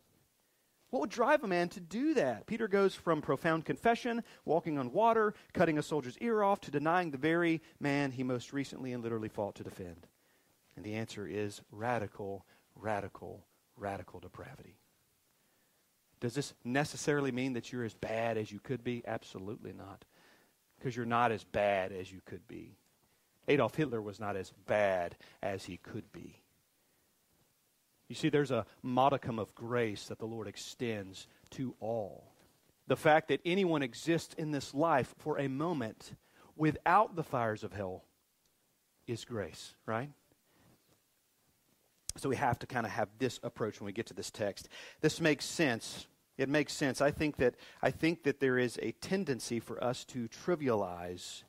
[0.91, 2.47] What would drive a man to do that?
[2.47, 7.11] Peter goes from profound confession, walking on water, cutting a soldier's ear off, to denying
[7.11, 10.07] the very man he most recently and literally fought to defend.
[10.77, 12.45] And the answer is radical,
[12.77, 13.47] radical,
[13.83, 14.77] radical depravity.
[16.21, 19.03] Does this necessarily mean that you're as bad as you could be?
[19.07, 20.05] Absolutely not.
[20.79, 22.77] Because you're not as bad as you could be.
[23.49, 26.41] Adolf Hitler was not as bad as he could be.
[28.09, 32.33] You see, there's a modicum of grace that the Lord extends to all.
[32.87, 36.15] The fact that anyone exists in this life for a moment
[36.57, 38.05] without the fires of hell
[39.07, 40.11] is grace, right?
[42.17, 44.69] So we have to kind of have this approach when we get to this text.
[45.01, 46.07] This makes sense.
[46.39, 47.01] It makes sense.
[47.01, 51.43] I think that I think that there is a tendency for us to trivialize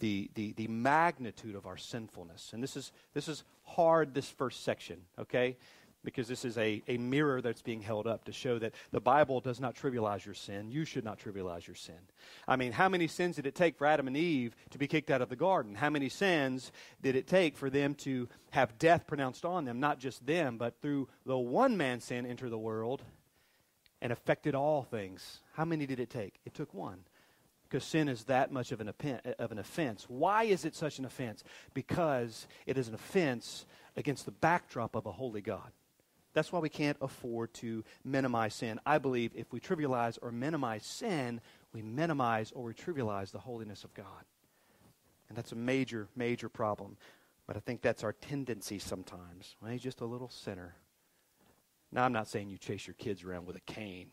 [0.00, 2.50] the, the, the magnitude of our sinfulness.
[2.52, 5.56] And this is, this is hard, this first section, okay?
[6.02, 9.40] Because this is a, a mirror that's being held up to show that the Bible
[9.40, 10.70] does not trivialize your sin.
[10.70, 11.98] You should not trivialize your sin.
[12.48, 15.10] I mean, how many sins did it take for Adam and Eve to be kicked
[15.10, 15.74] out of the garden?
[15.74, 16.72] How many sins
[17.02, 19.78] did it take for them to have death pronounced on them?
[19.78, 23.02] Not just them, but through the one man sin enter the world
[24.00, 25.40] and affected all things.
[25.52, 26.40] How many did it take?
[26.46, 27.04] It took one
[27.70, 28.92] because sin is that much of an,
[29.38, 30.04] of an offense.
[30.08, 31.44] Why is it such an offense?
[31.72, 33.64] Because it is an offense
[33.96, 35.70] against the backdrop of a holy God.
[36.32, 38.80] That's why we can't afford to minimize sin.
[38.86, 41.40] I believe if we trivialize or minimize sin,
[41.72, 44.24] we minimize or we trivialize the holiness of God.
[45.28, 46.96] And that's a major, major problem.
[47.46, 49.56] But I think that's our tendency sometimes.
[49.60, 50.76] Well, he's just a little sinner.
[51.92, 54.10] Now, I'm not saying you chase your kids around with a cane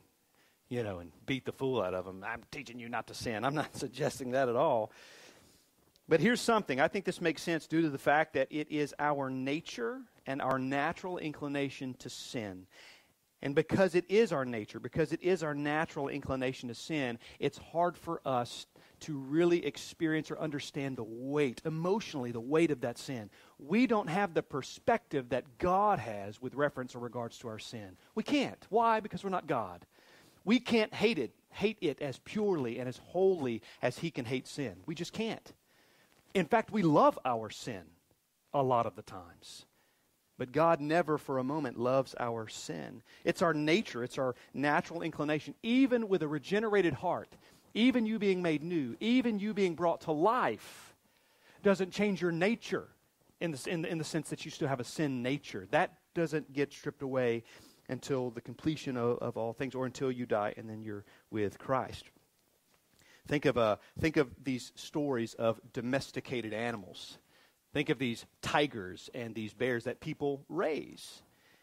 [0.70, 2.24] you know, and beat the fool out of them.
[2.28, 3.46] I'm teaching you not to sin.
[3.46, 4.92] I'm not suggesting that at all.
[6.10, 6.80] But here's something.
[6.80, 10.42] I think this makes sense due to the fact that it is our nature and
[10.42, 12.68] our natural inclination to sin.
[13.42, 17.58] And because it is our nature, because it is our natural inclination to sin, it's
[17.58, 18.66] hard for us
[19.02, 23.30] to really experience or understand the weight, emotionally, the weight of that sin.
[23.60, 27.96] We don't have the perspective that God has with reference or regards to our sin.
[28.16, 28.66] We can't.
[28.70, 29.00] Why?
[29.00, 29.86] Because we're not God.
[30.44, 34.48] We can't hate it, hate it as purely and as wholly as he can hate
[34.48, 34.78] sin.
[34.88, 35.54] We just can't.
[36.34, 37.84] In fact, we love our sin
[38.52, 39.67] a lot of the times.
[40.38, 43.02] But God never for a moment loves our sin.
[43.24, 45.56] It's our nature, it's our natural inclination.
[45.64, 47.30] Even with a regenerated heart,
[47.74, 50.96] even you being made new, even you being brought to life,
[51.64, 52.88] doesn't change your nature
[53.40, 55.68] in the, in the, in the sense that you still have a sin nature.
[55.72, 57.44] That doesn't get stripped away
[57.90, 61.58] until the completion of, of all things or until you die and then you're with
[61.58, 62.06] Christ.
[63.28, 67.18] Think of, uh, think of these stories of domesticated animals.
[67.78, 71.22] Think of these tigers and these bears that people raise.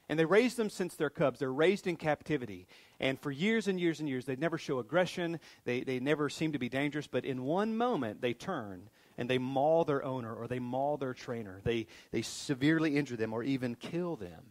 [0.09, 1.41] And they raise them since they're cubs.
[1.41, 2.69] They're raised in captivity.
[3.01, 5.41] And for years and years and years, they never show aggression.
[5.65, 7.09] They, they never seem to be dangerous.
[7.09, 11.15] But in one moment, they turn and they maul their owner or they maul their
[11.15, 11.61] trainer.
[11.65, 14.45] They, they severely injure them or even kill them.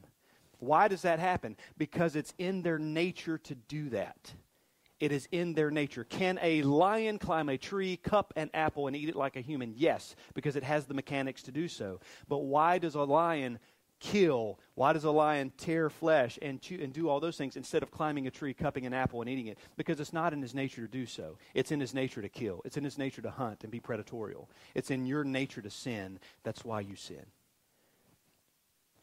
[0.60, 1.56] Why does that happen?
[1.78, 4.34] Because it's in their nature to do that.
[5.00, 6.04] It is in their nature.
[6.04, 9.74] Can a lion climb a tree, cup an apple, and eat it like a human?
[9.76, 12.00] Yes, because it has the mechanics to do so.
[12.30, 13.60] But why does a lion
[14.00, 14.60] kill?
[14.76, 17.92] Why does a lion tear flesh and, chew, and do all those things instead of
[17.92, 19.58] climbing a tree, cupping an apple, and eating it?
[19.78, 21.38] Because it's not in his nature to do so.
[21.54, 22.62] It's in his nature to kill.
[22.64, 24.48] It's in his nature to hunt and be predatorial.
[24.76, 26.20] It's in your nature to sin.
[26.44, 27.26] That's why you sin.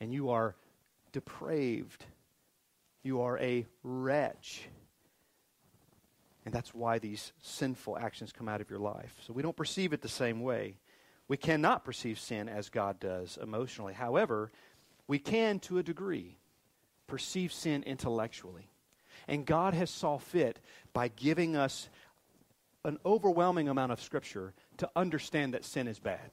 [0.00, 0.54] And you are
[1.12, 2.04] depraved.
[3.02, 4.62] You are a wretch.
[6.44, 9.14] And that's why these sinful actions come out of your life.
[9.26, 10.78] So we don't perceive it the same way.
[11.28, 13.92] We cannot perceive sin as God does emotionally.
[13.92, 14.50] However,
[15.06, 16.38] we can, to a degree,
[17.06, 18.70] perceive sin intellectually.
[19.28, 20.58] And God has saw fit
[20.92, 21.88] by giving us
[22.84, 26.30] an overwhelming amount of Scripture to understand that sin is bad.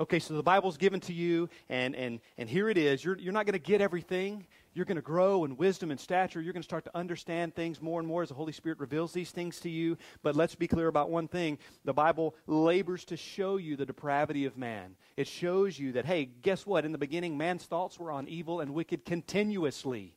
[0.00, 3.04] Okay, so the Bible's given to you, and, and, and here it is.
[3.04, 4.46] You're, you're not going to get everything.
[4.74, 6.40] You're going to grow in wisdom and stature.
[6.40, 9.12] You're going to start to understand things more and more as the Holy Spirit reveals
[9.12, 9.98] these things to you.
[10.22, 14.46] But let's be clear about one thing the Bible labors to show you the depravity
[14.46, 14.96] of man.
[15.16, 16.86] It shows you that, hey, guess what?
[16.86, 20.16] In the beginning, man's thoughts were on evil and wicked continuously.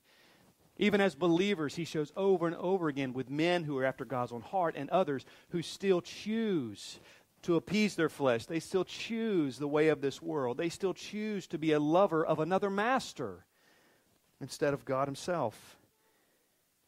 [0.77, 4.31] Even as believers, he shows over and over again with men who are after God's
[4.31, 6.99] own heart and others who still choose
[7.41, 8.45] to appease their flesh.
[8.45, 10.57] They still choose the way of this world.
[10.57, 13.45] They still choose to be a lover of another master
[14.41, 15.77] instead of God Himself.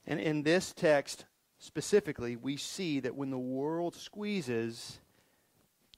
[0.06, 1.26] And in this text
[1.60, 5.00] specifically, we see that when the world squeezes,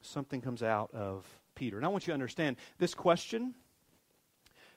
[0.01, 1.25] something comes out of
[1.55, 1.77] Peter.
[1.77, 3.53] And I want you to understand this question,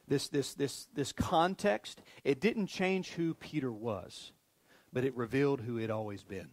[0.08, 4.32] this, this, this, this context, it didn't change who Peter was,
[4.92, 6.48] but it revealed who he'd always been.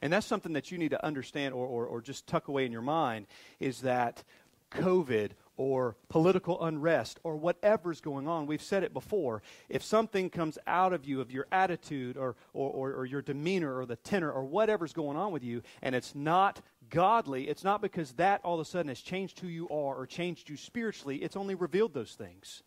[0.00, 2.72] And that's something that you need to understand or, or, or just tuck away in
[2.72, 3.26] your mind
[3.58, 4.22] is that
[4.70, 10.56] COVID or political unrest or whatever's going on, we've said it before, if something comes
[10.66, 14.30] out of you, of your attitude or, or, or, or, your demeanor or the tenor
[14.30, 18.54] or whatever's going on with you, and it's not godly, it's not because that all
[18.54, 21.92] of a sudden has changed who you are or changed you spiritually, it's only revealed
[21.92, 22.62] those things.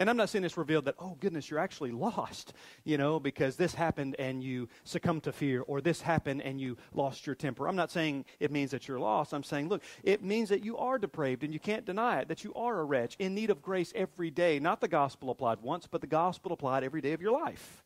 [0.00, 3.56] And I'm not saying this revealed that, oh, goodness, you're actually lost, you know, because
[3.56, 7.68] this happened and you succumbed to fear, or this happened and you lost your temper.
[7.68, 9.34] I'm not saying it means that you're lost.
[9.34, 12.44] I'm saying, look, it means that you are depraved and you can't deny it, that
[12.44, 14.58] you are a wretch in need of grace every day.
[14.58, 17.84] Not the gospel applied once, but the gospel applied every day of your life.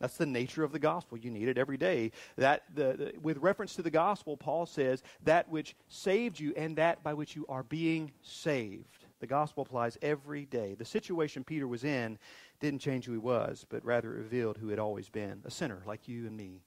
[0.00, 1.16] That's the nature of the gospel.
[1.18, 2.10] You need it every day.
[2.36, 6.74] That the, the, with reference to the gospel, Paul says that which saved you and
[6.78, 9.03] that by which you are being saved.
[9.20, 10.74] The gospel applies every day.
[10.74, 12.18] The situation Peter was in
[12.60, 15.82] didn't change who he was, but rather revealed who he had always been a sinner
[15.86, 16.62] like you and me,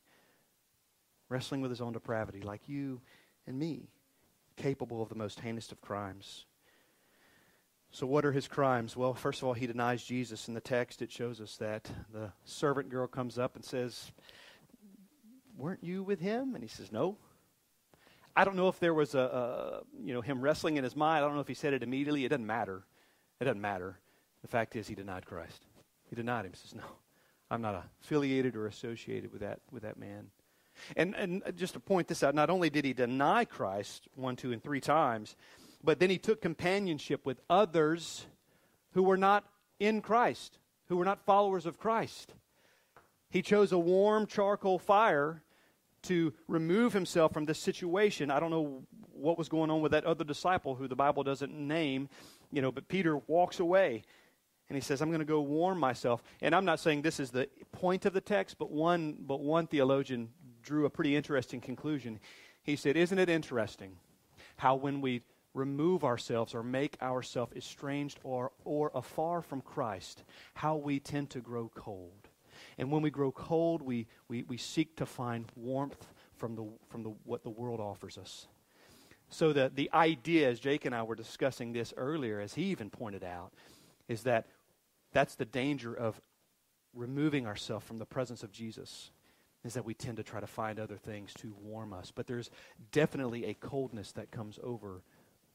[1.30, 3.02] wrestling with his own depravity like you
[3.46, 3.90] and me,
[4.56, 6.46] capable of the most heinous of crimes.
[7.92, 8.98] So, what are his crimes?
[8.98, 10.48] Well, first of all, he denies Jesus.
[10.48, 14.12] In the text, it shows us that the servant girl comes up and says,
[15.58, 16.54] Weren't you with him?
[16.54, 17.18] And he says, No.
[18.38, 21.24] I don't know if there was a, a, you know, him wrestling in his mind.
[21.24, 22.24] I don't know if he said it immediately.
[22.24, 22.84] It doesn't matter.
[23.42, 23.98] It doesn't matter.
[24.44, 25.66] The fact is, he denied Christ.
[26.08, 26.52] He denied him.
[26.52, 26.84] He says, "No,
[27.50, 30.28] I'm not affiliated or associated with that with that man."
[30.96, 34.52] And and just to point this out, not only did he deny Christ one, two,
[34.52, 35.36] and three times,
[35.84, 38.28] but then he took companionship with others
[38.94, 39.46] who were not
[39.80, 40.60] in Christ,
[40.90, 42.36] who were not followers of Christ.
[43.32, 45.42] He chose a warm charcoal fire
[46.04, 48.32] to remove himself from this situation.
[48.32, 48.84] I don't know
[49.14, 52.10] what was going on with that other disciple who the Bible doesn't name,
[52.52, 54.04] you know, but Peter walks away
[54.70, 56.22] and he says, I'm going to go warm myself.
[56.42, 59.68] And I'm not saying this is the point of the text, but one, but one
[59.68, 60.30] theologian
[60.62, 62.20] drew a pretty interesting conclusion.
[62.64, 63.98] He said, Isn't it interesting
[64.58, 65.22] how when we
[65.54, 70.24] remove ourselves or make ourselves estranged or, or afar from Christ,
[70.54, 72.27] how we tend to grow cold?
[72.78, 77.04] And when we grow cold, we, we, we seek to find warmth from, the, from
[77.04, 78.48] the, what the world offers us.
[79.30, 82.90] So the, the idea, as Jake and I were discussing this earlier, as he even
[82.90, 83.52] pointed out,
[84.08, 84.46] is that
[85.12, 86.22] that's the danger of
[86.94, 89.12] removing ourselves from the presence of Jesus,
[89.66, 92.12] is that we tend to try to find other things to warm us.
[92.14, 92.50] But there's
[92.92, 95.02] definitely a coldness that comes over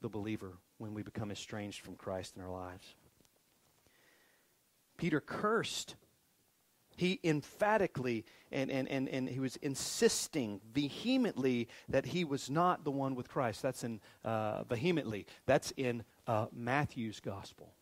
[0.03, 2.97] the believer when we become estranged from Christ in our lives.
[4.99, 5.95] Peter cursed
[6.97, 12.91] he emphatically and, and, and, and he was insisting vehemently that he was not the
[12.91, 13.63] one with Christ.
[13.63, 15.27] That's in uh, vehemently.
[15.47, 17.75] That's in uh, Matthew's gospel.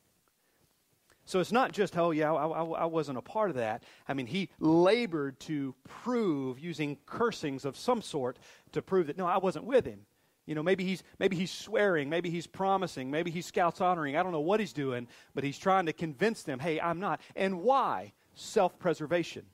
[1.24, 3.84] So it's not just, oh, yeah, I, I, I, wasn't a part of that.
[4.08, 8.38] I mean, he labored to prove, using cursings of some sort,
[8.72, 10.00] to prove that, no, I wasn't with him.
[10.46, 14.16] You know, maybe he's, maybe he's swearing, maybe he's promising, maybe he's scouts honoring.
[14.16, 17.20] I don't know what he's doing, but he's trying to convince them, hey, I'm not.
[17.36, 18.12] And why?
[18.34, 19.44] Self preservation.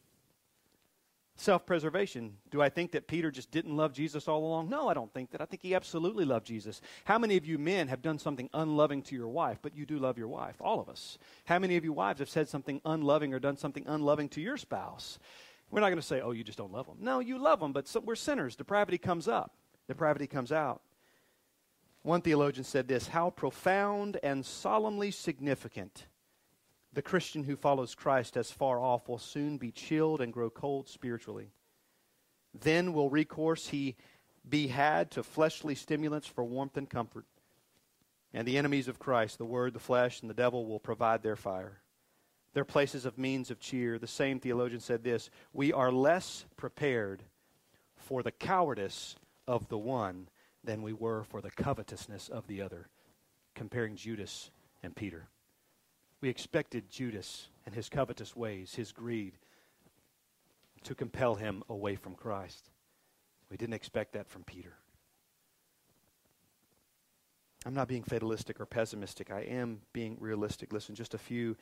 [1.38, 2.38] Self preservation.
[2.50, 4.70] Do I think that Peter just didn't love Jesus all along?
[4.70, 5.42] No, I don't think that.
[5.42, 6.80] I think he absolutely loved Jesus.
[7.04, 9.98] How many of you men have done something unloving to your wife, but you do
[9.98, 10.56] love your wife?
[10.60, 11.18] All of us.
[11.44, 14.56] How many of you wives have said something unloving or done something unloving to your
[14.56, 15.18] spouse?
[15.70, 16.96] We're not going to say, oh, you just don't love them.
[17.00, 18.56] No, you love them, but we're sinners.
[18.56, 19.52] Depravity comes up,
[19.88, 20.80] depravity comes out.
[22.02, 26.06] One theologian said this How profound and solemnly significant
[26.96, 30.88] the Christian who follows Christ as far off will soon be chilled and grow cold
[30.88, 31.50] spiritually.
[32.58, 33.96] Then will recourse he
[34.48, 37.26] be had to fleshly stimulants for warmth and comfort.
[38.32, 41.36] And the enemies of Christ, the Word, the flesh, and the devil, will provide their
[41.36, 41.82] fire.
[42.54, 43.98] Their places of means of cheer.
[43.98, 47.24] The same theologian said this We are less prepared
[47.94, 49.16] for the cowardice
[49.46, 50.28] of the one
[50.64, 52.88] than we were for the covetousness of the other,
[53.54, 54.50] comparing Judas
[54.82, 55.28] and Peter.
[56.26, 59.34] We expected Judas and his covetous ways, his greed,
[60.82, 62.68] to compel him away from Christ.
[63.48, 64.72] We didn't expect that from Peter.
[67.64, 69.30] I'm not being fatalistic or pessimistic.
[69.30, 70.72] I am being realistic.
[70.72, 71.56] Listen, just a few,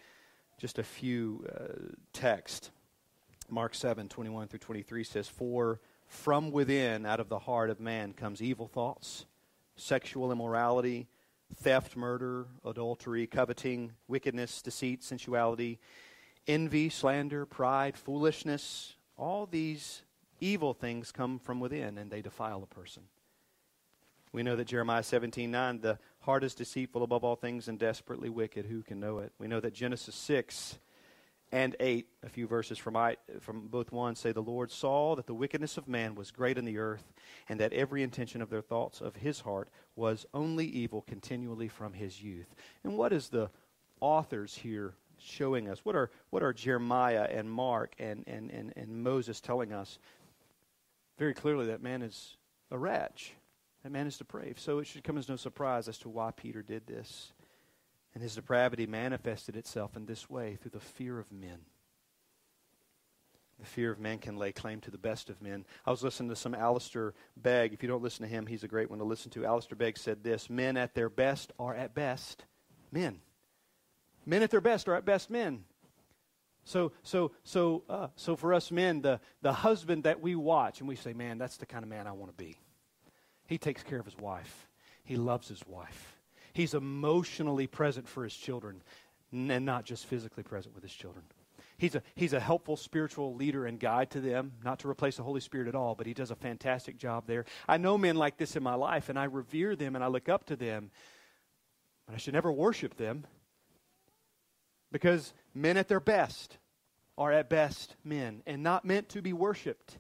[0.56, 2.48] just a few uh.
[3.50, 8.14] Mark 7, 21 through 23 says, For from within, out of the heart of man,
[8.14, 9.26] comes evil thoughts,
[9.76, 11.06] sexual immorality,
[11.56, 15.78] theft, murder, adultery, coveting, wickedness, deceit, sensuality,
[16.46, 18.96] envy, slander, pride, foolishness.
[19.16, 20.02] All these
[20.40, 23.04] evil things come from within and they defile a person.
[24.32, 28.28] We know that Jeremiah 17 9, the heart is deceitful above all things and desperately
[28.28, 28.66] wicked.
[28.66, 29.32] Who can know it?
[29.38, 30.78] We know that Genesis 6
[31.54, 35.28] and 8, a few verses from, I, from both one, say, The Lord saw that
[35.28, 37.12] the wickedness of man was great in the earth,
[37.48, 41.92] and that every intention of their thoughts of his heart was only evil continually from
[41.92, 42.52] his youth.
[42.82, 43.50] And what is the
[44.00, 45.84] authors here showing us?
[45.84, 50.00] What are, what are Jeremiah and Mark and, and, and, and Moses telling us?
[51.20, 52.36] Very clearly, that man is
[52.72, 53.32] a wretch.
[53.84, 54.58] That man is depraved.
[54.58, 57.32] So it should come as no surprise as to why Peter did this.
[58.14, 61.60] And his depravity manifested itself in this way through the fear of men.
[63.58, 65.64] The fear of men can lay claim to the best of men.
[65.86, 67.72] I was listening to some Alistair Begg.
[67.72, 69.44] If you don't listen to him, he's a great one to listen to.
[69.44, 72.44] Alistair Begg said this Men at their best are at best
[72.90, 73.20] men.
[74.26, 75.64] Men at their best are at best men.
[76.64, 80.88] So, so, so, uh, so for us men, the, the husband that we watch and
[80.88, 82.56] we say, man, that's the kind of man I want to be.
[83.46, 84.68] He takes care of his wife.
[85.04, 86.16] He loves his wife.
[86.54, 88.82] He's emotionally present for his children
[89.32, 91.24] and not just physically present with his children.
[91.76, 95.24] He's a, he's a helpful spiritual leader and guide to them, not to replace the
[95.24, 97.44] Holy Spirit at all, but he does a fantastic job there.
[97.68, 100.28] I know men like this in my life, and I revere them and I look
[100.28, 100.92] up to them,
[102.06, 103.26] but I should never worship them
[104.92, 106.58] because men at their best
[107.18, 109.98] are at best men and not meant to be worshiped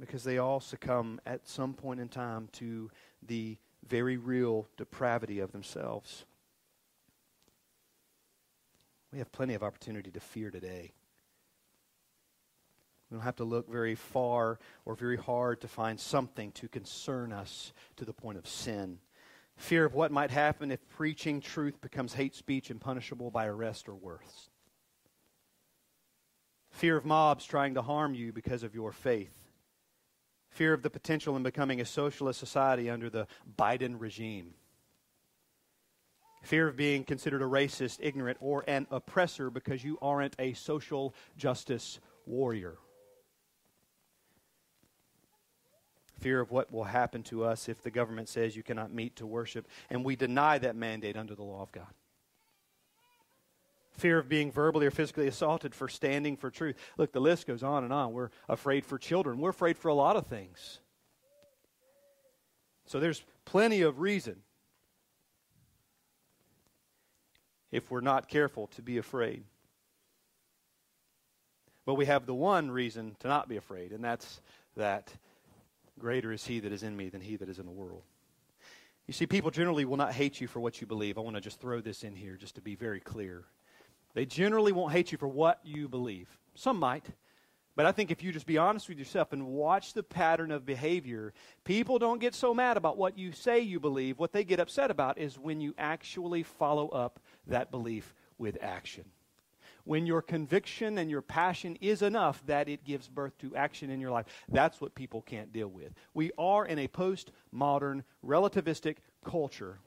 [0.00, 2.90] because they all succumb at some point in time to
[3.22, 3.58] the
[3.88, 6.24] very real depravity of themselves.
[9.12, 10.92] We have plenty of opportunity to fear today.
[13.10, 17.32] We don't have to look very far or very hard to find something to concern
[17.32, 18.98] us to the point of sin.
[19.56, 23.88] Fear of what might happen if preaching truth becomes hate speech and punishable by arrest
[23.88, 24.50] or worse.
[26.70, 29.43] Fear of mobs trying to harm you because of your faith
[30.54, 33.26] fear of the potential in becoming a socialist society under the
[33.58, 34.54] Biden regime,
[36.42, 41.12] fear of being considered a racist, ignorant, or an oppressor because you aren't a social
[41.36, 42.76] justice warrior.
[46.20, 49.26] Fear of what will happen to us if the government says you cannot meet to
[49.26, 51.92] worship, and we deny that mandate under the law of God
[53.96, 56.76] fear of being verbally or physically assaulted for standing for truth.
[56.98, 58.12] Look, the list goes on and on.
[58.12, 60.80] We're afraid for children, we're afraid for a lot of things.
[62.86, 64.36] So there's plenty of reason,
[67.72, 69.44] if we're not careful, to be afraid.
[71.86, 74.40] But we have the one reason to not be afraid, and that's
[74.76, 75.10] that
[75.98, 78.02] greater is he that is in me than he that is in the world.
[79.06, 81.18] You see, people generally will not hate you for what you believe.
[81.18, 83.44] I want to just throw this in here just to be very clear.
[84.14, 86.28] They generally won't hate you for what you believe.
[86.54, 87.06] Some might.
[87.76, 90.64] But I think if you just be honest with yourself and watch the pattern of
[90.64, 91.32] behavior,
[91.64, 94.18] people don't get so mad about what you say you believe.
[94.18, 99.04] What they get upset about is when you actually follow up that belief with action
[99.84, 104.00] when your conviction and your passion is enough that it gives birth to action in
[104.00, 104.26] your life.
[104.48, 105.92] That's what people can't deal with.
[106.14, 109.78] We are in a postmodern, relativistic culture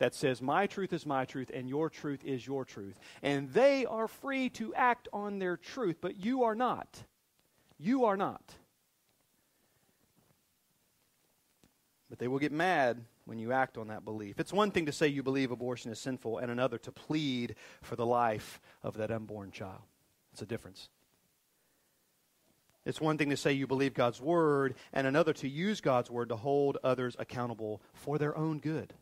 [0.00, 2.98] that says, My truth is my truth and your truth is your truth.
[3.22, 7.04] And they are free to act on their truth, but you are not.
[7.78, 8.42] You are not.
[12.08, 14.40] But they will get mad when you act on that belief.
[14.40, 17.94] It's one thing to say you believe abortion is sinful, and another to plead for
[17.94, 19.82] the life of that unborn child.
[20.32, 20.88] It's a difference.
[22.84, 26.30] It's one thing to say you believe God's word, and another to use God's word
[26.30, 28.94] to hold others accountable for their own good.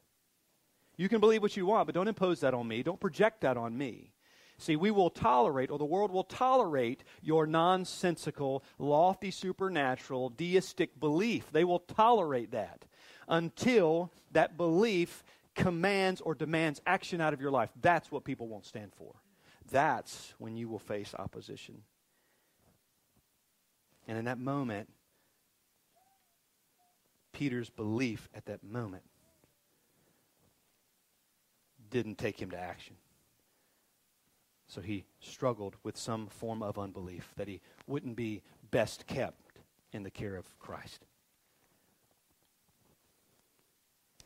[0.99, 2.83] You can believe what you want, but don't impose that on me.
[2.83, 4.13] Don't project that on me.
[4.59, 11.53] See, we will tolerate, or the world will tolerate, your nonsensical, lofty, supernatural, deistic belief.
[11.53, 12.85] They will tolerate that
[13.29, 15.23] until that belief
[15.55, 17.71] commands or demands action out of your life.
[17.81, 19.15] That's what people won't stand for.
[19.71, 21.83] That's when you will face opposition.
[24.09, 24.89] And in that moment,
[27.33, 29.05] Peter's belief at that moment
[31.91, 32.97] didn't take him to action.
[34.67, 39.61] So he struggled with some form of unbelief that he wouldn't be best kept
[39.93, 41.07] in the care of Christ.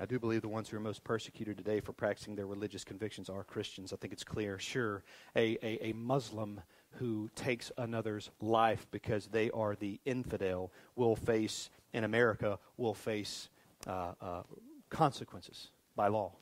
[0.01, 3.29] I do believe the ones who are most persecuted today for practicing their religious convictions
[3.29, 3.93] are Christians.
[3.93, 4.59] I think it's clear.
[4.59, 5.05] Sure,
[5.37, 6.61] a, a, a, Muslim
[6.93, 13.49] who takes another's life because they are the infidel will face, in America, will face
[13.87, 14.43] uh, uh,
[14.91, 16.33] consequences by law.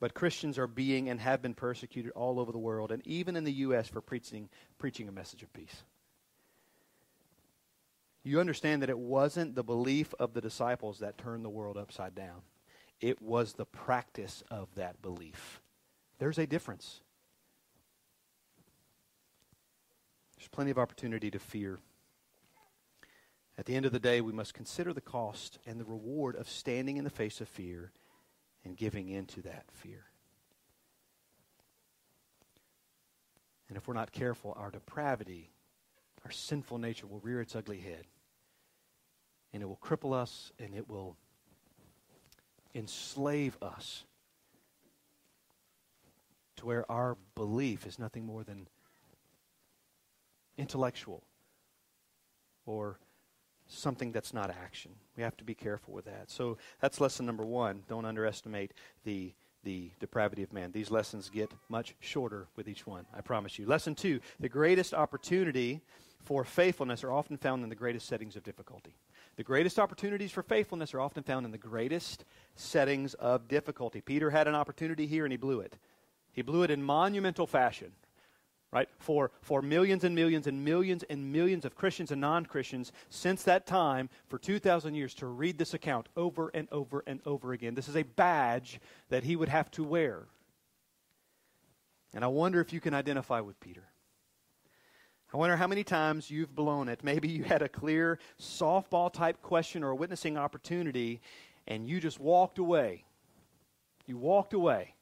[0.00, 3.44] But Christians are being and have been persecuted all over the world, and even in
[3.44, 4.48] the U.S., for preaching,
[4.78, 5.84] preaching a message of peace.
[8.22, 12.14] You understand that it wasn't the belief of the disciples that turned the world upside
[12.14, 12.42] down
[13.00, 15.60] it was the practice of that belief.
[16.18, 17.00] There's a difference.
[20.36, 21.78] There's plenty of opportunity to fear.
[23.58, 26.48] At the end of the day, we must consider the cost and the reward of
[26.48, 27.92] standing in the face of fear
[28.64, 30.04] and giving in to that fear.
[33.68, 35.50] And if we're not careful, our depravity,
[36.24, 38.04] our sinful nature will rear its ugly head.
[39.52, 41.16] And it will cripple us and it will
[42.74, 44.04] enslave us
[46.56, 48.68] to where our belief is nothing more than
[50.58, 51.22] intellectual
[52.66, 52.98] or
[53.70, 54.92] something that's not action.
[55.16, 56.30] We have to be careful with that.
[56.30, 57.82] So that's lesson number one.
[57.88, 58.72] Don't underestimate
[59.04, 60.72] the the depravity of man.
[60.72, 63.66] These lessons get much shorter with each one, I promise you.
[63.66, 65.82] Lesson two the greatest opportunity
[66.22, 68.94] for faithfulness are often found in the greatest settings of difficulty.
[69.36, 72.24] The greatest opportunities for faithfulness are often found in the greatest
[72.56, 74.00] settings of difficulty.
[74.00, 75.76] Peter had an opportunity here and he blew it.
[76.32, 77.92] He blew it in monumental fashion,
[78.72, 78.88] right?
[78.98, 83.42] For, for millions and millions and millions and millions of Christians and non Christians since
[83.44, 87.74] that time, for 2,000 years, to read this account over and over and over again.
[87.74, 90.26] This is a badge that he would have to wear.
[92.14, 93.84] And I wonder if you can identify with Peter.
[95.32, 97.04] I wonder how many times you've blown it.
[97.04, 101.20] Maybe you had a clear softball type question or a witnessing opportunity,
[101.68, 103.04] and you just walked away.
[104.06, 104.96] You walked away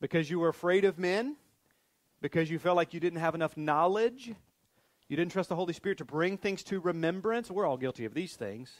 [0.00, 1.36] because you were afraid of men,
[2.20, 4.32] because you felt like you didn't have enough knowledge,
[5.08, 7.50] you didn't trust the Holy Spirit to bring things to remembrance.
[7.50, 8.72] We're all guilty of these things.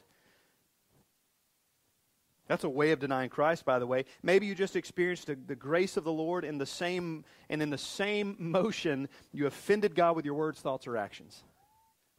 [2.48, 4.04] That's a way of denying Christ, by the way.
[4.22, 7.78] Maybe you just experienced the, grace of the Lord in the same, and in the
[7.78, 11.42] same motion, you offended God with your words, thoughts, or actions.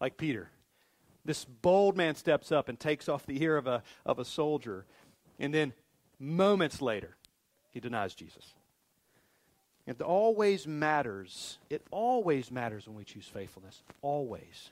[0.01, 0.49] Like Peter.
[1.23, 4.85] This bold man steps up and takes off the ear of a, of a soldier.
[5.39, 5.73] And then,
[6.19, 7.15] moments later,
[7.71, 8.53] he denies Jesus.
[9.87, 11.57] It always matters.
[11.69, 13.81] It always matters when we choose faithfulness.
[14.01, 14.71] Always.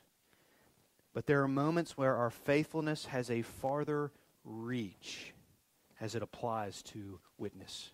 [1.13, 4.11] But there are moments where our faithfulness has a farther
[4.43, 5.33] reach
[6.01, 7.91] as it applies to witness.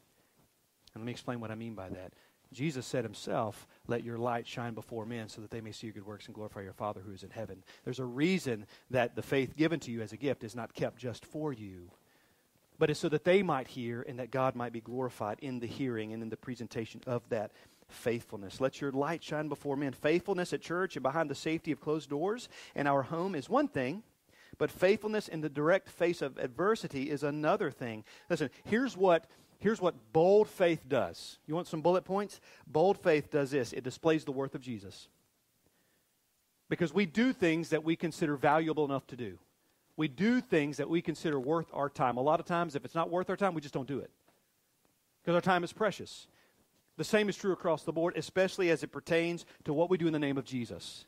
[0.93, 2.13] And let me explain what I mean by that.
[2.51, 5.93] Jesus said himself, Let your light shine before men so that they may see your
[5.93, 7.63] good works and glorify your Father who is in heaven.
[7.85, 10.97] There's a reason that the faith given to you as a gift is not kept
[10.97, 11.91] just for you,
[12.81, 15.67] but it's so that they might hear and that God might be glorified in the
[15.67, 17.51] hearing and in the presentation of that
[17.87, 18.59] faithfulness.
[18.59, 19.93] Let your light shine before men.
[19.93, 23.67] Faithfulness at church and behind the safety of closed doors and our home is one
[23.67, 24.01] thing.
[24.57, 28.03] But faithfulness in the direct face of adversity is another thing.
[28.31, 29.27] Listen, here's what
[29.59, 31.37] Here's what bold faith does.
[31.45, 32.41] You want some bullet points?
[32.65, 35.07] Bold faith does this it displays the worth of Jesus.
[36.67, 39.37] Because we do things that we consider valuable enough to do.
[40.01, 42.17] We do things that we consider worth our time.
[42.17, 44.09] A lot of times, if it's not worth our time, we just don't do it.
[45.21, 46.25] Because our time is precious.
[46.97, 50.07] The same is true across the board, especially as it pertains to what we do
[50.07, 51.05] in the name of Jesus.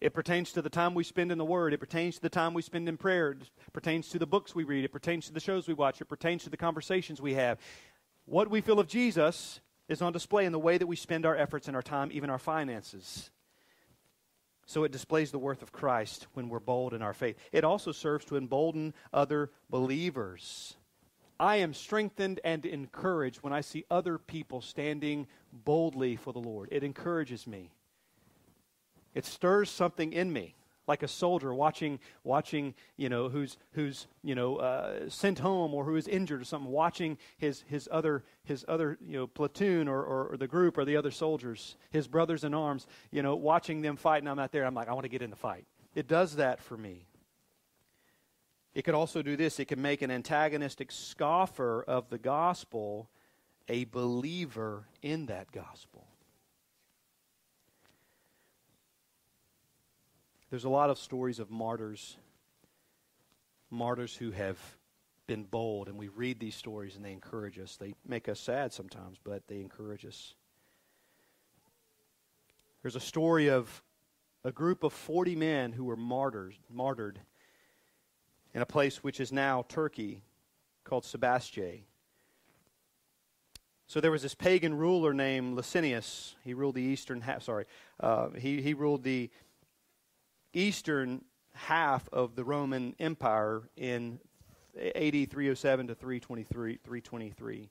[0.00, 1.74] It pertains to the time we spend in the Word.
[1.74, 3.32] It pertains to the time we spend in prayer.
[3.32, 4.86] It pertains to the books we read.
[4.86, 6.00] It pertains to the shows we watch.
[6.00, 7.58] It pertains to the conversations we have.
[8.24, 11.36] What we feel of Jesus is on display in the way that we spend our
[11.36, 13.28] efforts and our time, even our finances.
[14.68, 17.38] So it displays the worth of Christ when we're bold in our faith.
[17.52, 20.76] It also serves to embolden other believers.
[21.40, 26.68] I am strengthened and encouraged when I see other people standing boldly for the Lord.
[26.70, 27.70] It encourages me.
[29.14, 30.54] It stirs something in me,
[30.88, 35.84] like a soldier watching, watching, you know, who's, who's, you know, uh, sent home or
[35.84, 40.02] who is injured or something, watching his, his other, his other, you know, platoon or,
[40.02, 43.82] or, or the group or the other soldiers, his brothers in arms, you know, watching
[43.82, 44.64] them fight, and I'm out there.
[44.64, 45.66] I'm like, I want to get in the fight.
[45.94, 47.06] It does that for me.
[48.74, 49.60] It could also do this.
[49.60, 53.08] It can make an antagonistic scoffer of the gospel
[53.68, 56.07] a believer in that gospel.
[60.50, 62.16] There's a lot of stories of martyrs,
[63.70, 64.58] martyrs who have
[65.26, 67.76] been bold, and we read these stories and they encourage us.
[67.76, 70.32] They make us sad sometimes, but they encourage us.
[72.80, 73.82] There's a story of
[74.42, 77.20] a group of 40 men who were martyrs, martyred
[78.54, 80.22] in a place which is now Turkey
[80.82, 81.82] called Sebaste.
[83.86, 86.36] So there was this pagan ruler named Licinius.
[86.42, 87.42] He ruled the eastern half.
[87.42, 87.66] Sorry,
[88.00, 89.30] uh, he he ruled the
[90.52, 91.24] eastern
[91.54, 94.20] half of the Roman Empire in
[94.76, 97.70] AD 307 to 323, 323.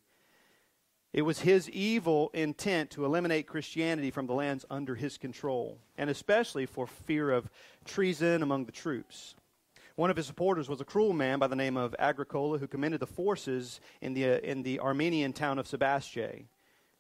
[1.14, 6.10] It was his evil intent to eliminate Christianity from the lands under his control, and
[6.10, 7.50] especially for fear of
[7.86, 9.36] treason among the troops.
[9.96, 13.00] One of his supporters was a cruel man by the name of Agricola who commanded
[13.00, 16.46] the forces in the, uh, in the Armenian town of Sebaste,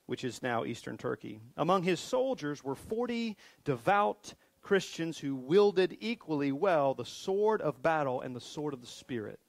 [0.07, 1.39] which is now eastern Turkey.
[1.57, 4.33] Among his soldiers were 40 devout
[4.67, 9.39] Christians who wielded equally well the sword of battle and the sword of the Spirit,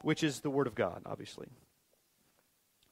[0.00, 1.46] which is the Word of God, obviously.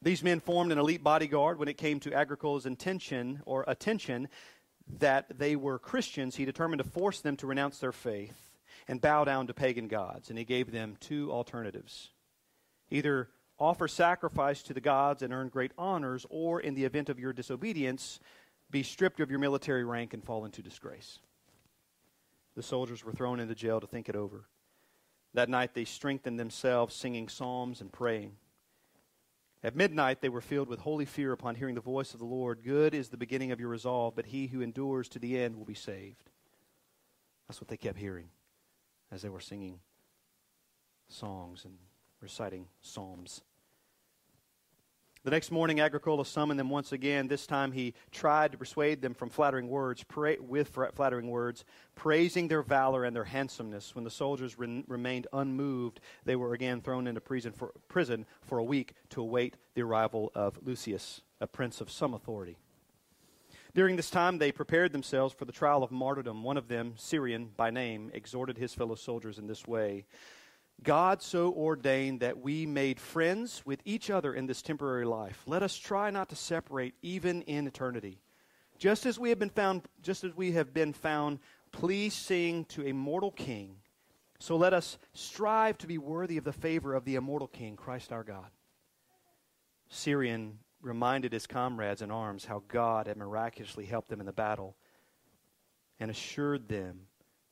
[0.03, 4.29] These men formed an elite bodyguard when it came to Agricola's intention or attention
[4.99, 6.37] that they were Christians.
[6.37, 8.37] He determined to force them to renounce their faith
[8.87, 10.29] and bow down to pagan gods.
[10.29, 12.11] And he gave them two alternatives
[12.91, 17.19] either offer sacrifice to the gods and earn great honors, or in the event of
[17.19, 18.21] your disobedience,
[18.71, 21.21] be stripped of your military rank and fall into disgrace.
[22.57, 24.49] The soldiers were thrown into jail to think it over.
[25.35, 28.33] That night they strengthened themselves, singing psalms and praying.
[29.63, 32.63] At midnight they were filled with holy fear upon hearing the voice of the Lord.
[32.65, 35.65] Good is the beginning of your resolve, but he who endures to the end will
[35.65, 36.31] be saved.
[37.47, 38.29] That's what they kept hearing
[39.11, 39.81] as they were singing
[41.09, 41.75] songs and
[42.21, 43.43] reciting psalms.
[45.27, 47.27] The next morning, Agricola summoned them once again.
[47.27, 50.05] This time, he tried to persuade them from flattering words,
[50.39, 51.65] with flattering words,
[51.97, 53.93] praising their valor and their handsomeness.
[53.93, 58.59] When the soldiers re- remained unmoved, they were again thrown into prison for, prison for
[58.59, 62.57] a week to await the arrival of Lucius, a prince of some authority.
[63.75, 66.45] During this time, they prepared themselves for the trial of martyrdom.
[66.45, 70.05] One of them, Cyrion by name, exhorted his fellow soldiers in this way
[70.83, 75.43] God so ordained that we made friends with each other in this temporary life.
[75.47, 78.21] Let us try not to separate even in eternity.
[78.79, 81.39] Just as we have been found just as we have been found
[81.73, 83.77] pleasing to a mortal king,
[84.39, 88.13] so let us strive to be worthy of the favor of the immortal king, Christ
[88.13, 88.51] our God.
[89.91, 94.77] Cyrion reminded his comrades in arms how God had miraculously helped them in the battle
[95.99, 97.07] and assured them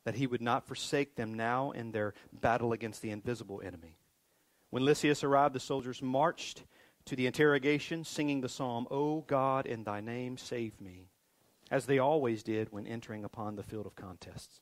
[0.04, 3.96] that he would not forsake them now in their battle against the invisible enemy.
[4.70, 6.64] When Lysias arrived, the soldiers marched
[7.06, 11.08] to the interrogation, singing the psalm, O God, in thy name save me,
[11.70, 14.60] as they always did when entering upon the field of contests.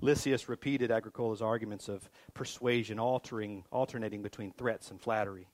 [0.00, 5.48] Lysias repeated Agricola's arguments of persuasion, altering, alternating between threats and flattery.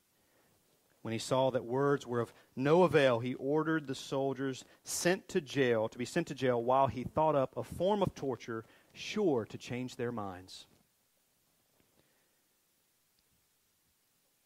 [1.05, 5.42] When he saw that words were of no avail, he ordered the soldiers sent to
[5.42, 9.44] jail to be sent to jail while he thought up a form of torture sure
[9.44, 10.64] to change their minds.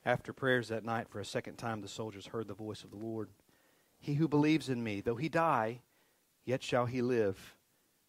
[0.04, 2.96] After prayers that night for a second time the soldiers heard the voice of the
[2.96, 3.28] Lord.
[4.00, 5.82] He who believes in me, though he die,
[6.44, 7.54] yet shall he live.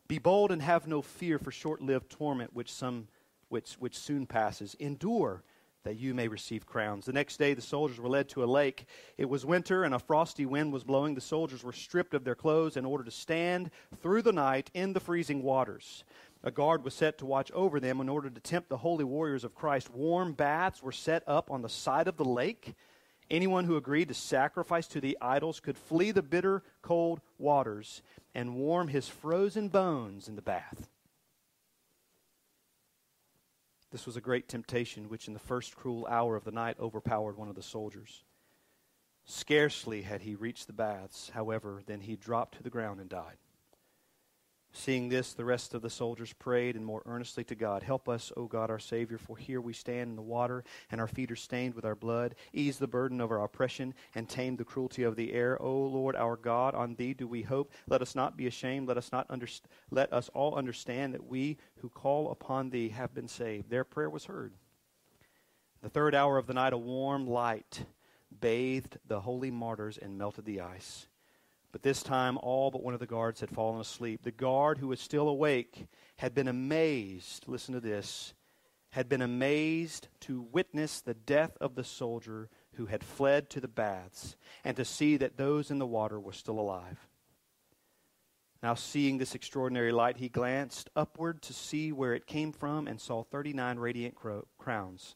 [0.08, 3.10] Be bold and have no fear for short-lived torment which some
[3.50, 4.76] which which soon passes.
[4.80, 5.44] Endure
[5.84, 7.06] that you may receive crowns.
[7.06, 8.86] The next day the soldiers were led to a lake.
[9.18, 11.16] It was winter and a frosty wind was blowing.
[11.16, 13.72] The soldiers were stripped of their clothes in order to stand
[14.02, 16.04] through the night in the freezing waters.
[16.44, 19.44] A guard was set to watch over them in order to tempt the holy warriors
[19.44, 19.94] of Christ.
[19.94, 22.76] Warm baths were set up on the side of the lake.
[23.30, 28.02] Anyone who agreed to sacrifice to the idols could flee the bitter cold waters
[28.34, 30.90] and warm his frozen bones in the bath.
[33.92, 37.38] This was a great temptation, which in the first cruel hour of the night overpowered
[37.38, 38.24] one of the soldiers.
[39.26, 43.38] Scarcely had he reached the baths, however, than he dropped to the ground and died.
[44.72, 48.32] Seeing this, the rest of the soldiers prayed and more earnestly to God, Help us,
[48.38, 51.36] O God our Savior, for here we stand in the water, and our feet are
[51.36, 52.36] stained with our blood.
[52.54, 55.60] Ease the burden of our oppression, and tame the cruelty of the air.
[55.60, 57.72] O Lord our God, on thee do we hope.
[57.88, 58.88] Let us not be ashamed.
[58.88, 63.14] Let us, not underst- let us all understand that we who call upon thee have
[63.14, 63.72] been saved.
[63.72, 64.54] Their prayer was heard.
[65.82, 67.86] The third hour of the night, a warm light
[68.40, 71.08] bathed the holy martyrs and melted the ice.
[71.72, 74.24] But this time, all but one of the guards had fallen asleep.
[74.24, 78.34] The guard who was still awake had been amazed, listen to this,
[78.92, 83.68] had been amazed to witness the death of the soldier who had fled to the
[83.68, 87.08] baths and to see that those in the water were still alive.
[88.64, 93.00] Now, seeing this extraordinary light, he glanced upward to see where it came from and
[93.00, 94.16] saw 39 radiant
[94.58, 95.16] crowns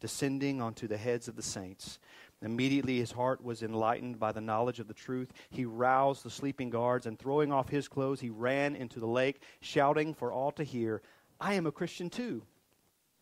[0.00, 1.98] descending onto the heads of the saints.
[2.42, 5.30] Immediately his heart was enlightened by the knowledge of the truth.
[5.50, 9.42] He roused the sleeping guards, and throwing off his clothes, he ran into the lake,
[9.60, 11.02] shouting for all to hear,
[11.38, 12.42] I am a Christian too.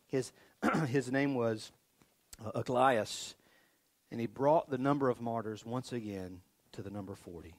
[0.06, 0.32] His,
[0.86, 1.72] his name was
[2.44, 2.62] uh,
[4.10, 6.40] and he brought the number of martyrs once again
[6.72, 7.54] to the number 40.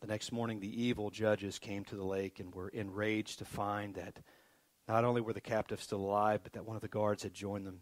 [0.00, 3.94] The next morning, the evil judges came to the lake and were enraged to find
[3.94, 4.20] that
[4.88, 7.66] not only were the captives still alive, but that one of the guards had joined
[7.66, 7.80] them.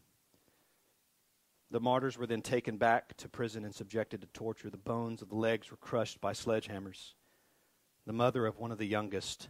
[1.72, 4.68] The martyrs were then taken back to prison and subjected to torture.
[4.68, 7.14] The bones of the legs were crushed by sledgehammers.
[8.04, 9.48] The mother of one of the youngest,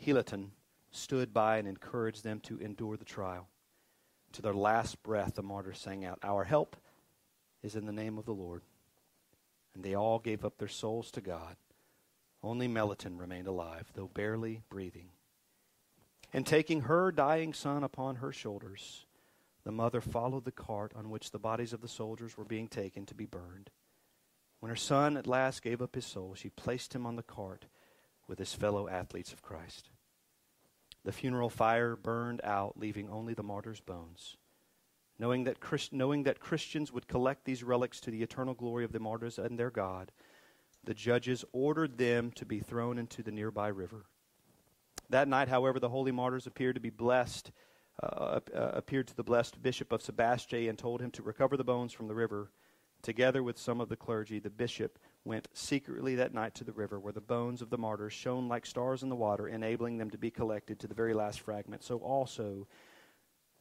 [0.00, 0.50] Meliton,
[0.92, 3.48] stood by and encouraged them to endure the trial.
[4.34, 6.76] To their last breath, the martyrs sang out, Our help
[7.60, 8.62] is in the name of the Lord.
[9.74, 11.56] And they all gave up their souls to God.
[12.40, 15.08] Only Meliton remained alive, though barely breathing.
[16.32, 19.05] And taking her dying son upon her shoulders,
[19.66, 23.04] the mother followed the cart on which the bodies of the soldiers were being taken
[23.04, 23.68] to be burned.
[24.60, 27.66] When her son at last gave up his soul, she placed him on the cart
[28.28, 29.90] with his fellow athletes of Christ.
[31.02, 34.36] The funeral fire burned out, leaving only the martyr's bones.
[35.18, 38.92] Knowing that, Christ, knowing that Christians would collect these relics to the eternal glory of
[38.92, 40.12] the martyrs and their God,
[40.84, 44.04] the judges ordered them to be thrown into the nearby river.
[45.10, 47.50] That night, however, the holy martyrs appeared to be blessed
[48.02, 51.64] uh, uh, appeared to the blessed bishop of Sebaste and told him to recover the
[51.64, 52.50] bones from the river.
[53.02, 56.98] Together with some of the clergy, the bishop went secretly that night to the river
[56.98, 60.18] where the bones of the martyrs shone like stars in the water, enabling them to
[60.18, 61.82] be collected to the very last fragment.
[61.82, 62.66] So also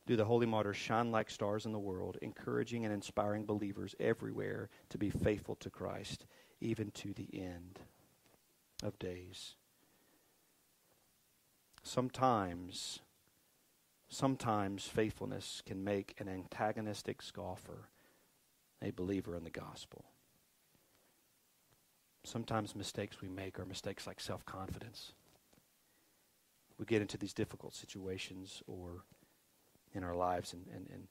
[0.06, 4.70] do the holy martyrs shine like stars in the world, encouraging and inspiring believers everywhere
[4.90, 6.26] to be faithful to Christ,
[6.62, 7.80] even to the end
[8.84, 9.56] of days.
[11.84, 13.00] Sometimes
[14.08, 17.90] Sometimes faithfulness can make an antagonistic scoffer
[18.82, 20.06] a believer in the gospel.
[22.24, 25.14] Sometimes mistakes we make are mistakes like self confidence.
[26.78, 29.04] We get into these difficult situations or
[29.94, 31.08] in our lives, and, and, and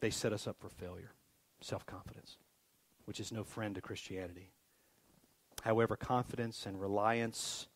[0.00, 1.12] they set us up for failure.
[1.60, 2.36] Self confidence,
[3.06, 4.50] which is no friend to Christianity.
[5.62, 7.68] However, confidence and reliance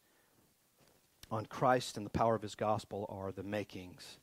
[1.30, 4.18] on Christ and the power of his gospel are the makings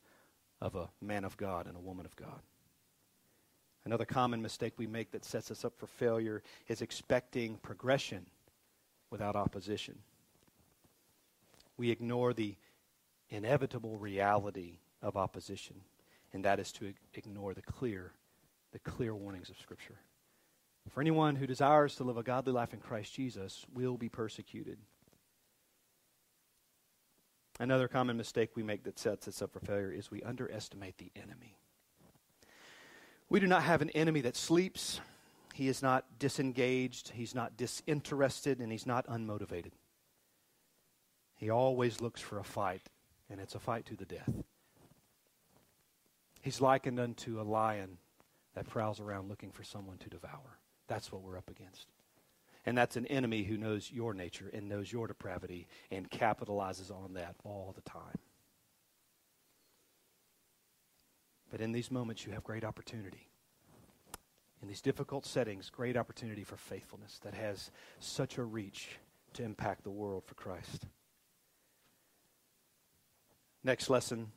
[0.60, 2.40] of a man of God and a woman of God.
[3.84, 8.26] Another common mistake we make that sets us up for failure is expecting progression
[9.10, 9.98] without opposition.
[11.76, 12.56] We ignore the
[13.28, 15.76] inevitable reality of opposition,
[16.32, 18.12] and that is to ignore the clear,
[18.72, 20.00] the clear warnings of Scripture.
[20.90, 24.78] For anyone who desires to live a godly life in Christ Jesus will be persecuted.
[27.58, 31.10] Another common mistake we make that sets us up for failure is we underestimate the
[31.16, 31.56] enemy.
[33.28, 35.00] We do not have an enemy that sleeps.
[35.54, 39.72] He is not disengaged, he's not disinterested, and he's not unmotivated.
[41.34, 42.82] He always looks for a fight,
[43.30, 44.30] and it's a fight to the death.
[46.42, 47.96] He's likened unto a lion
[48.54, 50.58] that prowls around looking for someone to devour.
[50.88, 51.88] That's what we're up against.
[52.66, 57.14] And that's an enemy who knows your nature and knows your depravity and capitalizes on
[57.14, 58.18] that all the time.
[61.48, 63.28] But in these moments, you have great opportunity.
[64.60, 68.98] In these difficult settings, great opportunity for faithfulness that has such a reach
[69.34, 70.86] to impact the world for Christ.
[73.62, 74.32] Next lesson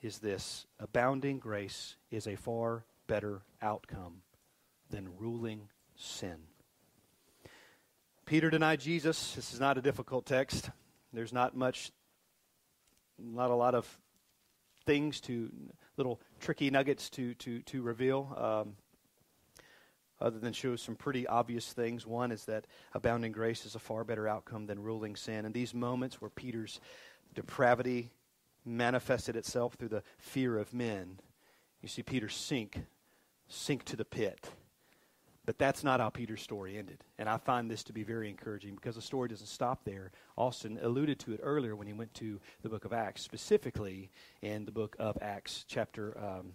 [0.00, 4.22] is this abounding grace is a far better outcome
[4.90, 6.36] than ruling sin.
[8.26, 9.34] Peter denied Jesus.
[9.34, 10.70] This is not a difficult text.
[11.12, 11.92] There's not much,
[13.16, 13.86] not a lot of
[14.84, 15.48] things to,
[15.96, 18.74] little tricky nuggets to, to, to reveal, um,
[20.20, 22.04] other than show some pretty obvious things.
[22.04, 25.44] One is that abounding grace is a far better outcome than ruling sin.
[25.44, 26.80] And these moments where Peter's
[27.32, 28.10] depravity
[28.64, 31.20] manifested itself through the fear of men,
[31.80, 32.86] you see Peter sink,
[33.46, 34.50] sink to the pit
[35.46, 37.02] but that's not how Peter's story ended.
[37.18, 40.10] And I find this to be very encouraging because the story doesn't stop there.
[40.36, 44.10] Austin alluded to it earlier when he went to the book of Acts, specifically
[44.42, 46.18] in the book of Acts, chapter.
[46.18, 46.52] Um,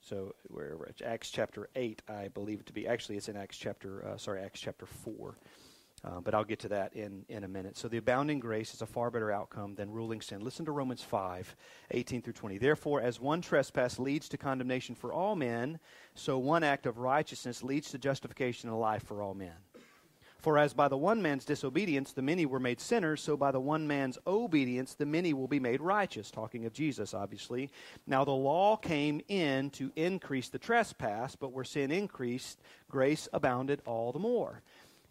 [0.00, 2.86] so where Acts chapter eight, I believe it to be.
[2.86, 4.06] Actually, it's in Acts chapter.
[4.06, 5.36] Uh, sorry, Acts chapter four.
[6.04, 7.78] Uh, but I'll get to that in, in a minute.
[7.78, 10.44] So the abounding grace is a far better outcome than ruling sin.
[10.44, 11.56] Listen to Romans 5,
[11.92, 12.58] 18 through 20.
[12.58, 15.78] Therefore, as one trespass leads to condemnation for all men,
[16.14, 19.54] so one act of righteousness leads to justification and life for all men.
[20.44, 23.60] For as by the one man's disobedience the many were made sinners, so by the
[23.60, 26.30] one man's obedience the many will be made righteous.
[26.30, 27.70] Talking of Jesus, obviously.
[28.06, 32.60] Now the law came in to increase the trespass, but where sin increased,
[32.90, 34.60] grace abounded all the more.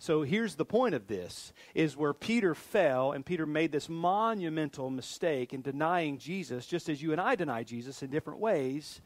[0.04, 4.90] So here's the point of this is where Peter fell and Peter made this monumental
[4.90, 9.00] mistake in denying Jesus just as you and I deny Jesus in different ways.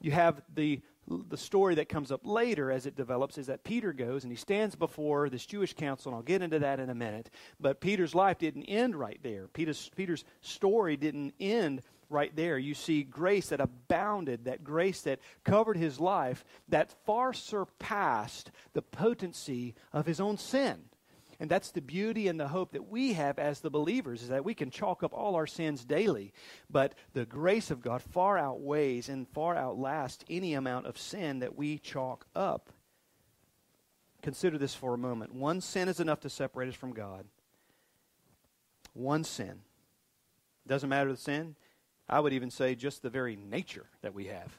[0.00, 0.82] You have the
[1.28, 4.36] the story that comes up later as it develops is that Peter goes and he
[4.36, 7.30] stands before this Jewish council, and I'll get into that in a minute.
[7.58, 9.48] But Peter's life didn't end right there.
[9.48, 12.58] Peter's, Peter's story didn't end right there.
[12.58, 18.82] You see grace that abounded, that grace that covered his life, that far surpassed the
[18.82, 20.82] potency of his own sin.
[21.40, 24.44] And that's the beauty and the hope that we have as the believers is that
[24.44, 26.34] we can chalk up all our sins daily,
[26.68, 31.56] but the grace of God far outweighs and far outlasts any amount of sin that
[31.56, 32.70] we chalk up.
[34.20, 35.34] Consider this for a moment.
[35.34, 37.24] One sin is enough to separate us from God.
[38.92, 39.60] One sin.
[40.66, 41.56] Doesn't matter the sin.
[42.10, 44.52] I would even say just the very nature that we have.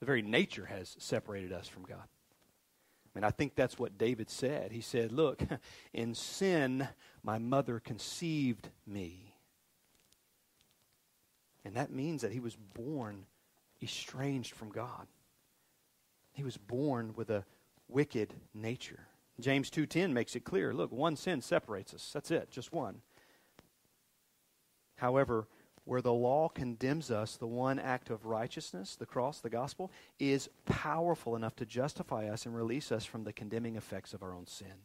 [0.00, 1.98] The very nature has separated us from God.
[2.02, 4.72] I mean, I think that's what David said.
[4.72, 5.42] He said, Look,
[5.92, 6.88] in sin,
[7.22, 9.34] my mother conceived me.
[11.64, 13.26] And that means that he was born
[13.82, 15.06] estranged from God.
[16.32, 17.44] He was born with a
[17.88, 19.06] wicked nature.
[19.38, 20.72] James 2:10 makes it clear.
[20.72, 22.10] Look, one sin separates us.
[22.12, 23.02] That's it, just one.
[24.96, 25.46] However,
[25.84, 30.48] where the law condemns us, the one act of righteousness, the cross, the gospel, is
[30.64, 34.46] powerful enough to justify us and release us from the condemning effects of our own
[34.46, 34.84] sin.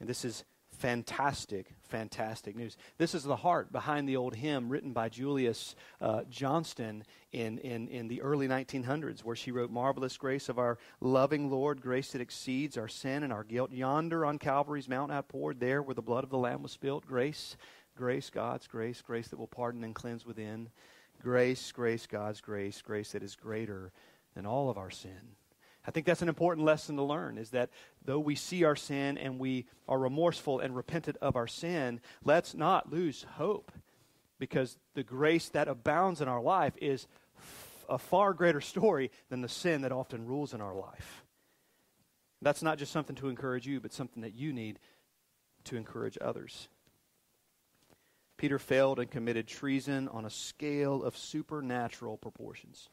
[0.00, 0.44] And this is
[0.74, 2.76] fantastic, fantastic news.
[2.98, 7.88] This is the heart behind the old hymn written by Julius uh, Johnston in, in,
[7.88, 12.20] in the early 1900s, where she wrote, Marvelous grace of our loving Lord, grace that
[12.20, 13.72] exceeds our sin and our guilt.
[13.72, 17.56] Yonder on Calvary's mount outpoured, there where the blood of the Lamb was spilt, grace
[17.96, 20.68] Grace, God's grace, grace that will pardon and cleanse within.
[21.22, 23.92] Grace, grace, God's grace, grace that is greater
[24.34, 25.36] than all of our sin.
[25.86, 27.70] I think that's an important lesson to learn is that
[28.04, 32.54] though we see our sin and we are remorseful and repentant of our sin, let's
[32.54, 33.70] not lose hope
[34.38, 37.06] because the grace that abounds in our life is
[37.88, 41.22] a far greater story than the sin that often rules in our life.
[42.40, 44.78] That's not just something to encourage you, but something that you need
[45.64, 46.68] to encourage others.
[48.36, 52.88] Peter failed and committed treason on a scale of supernatural proportions.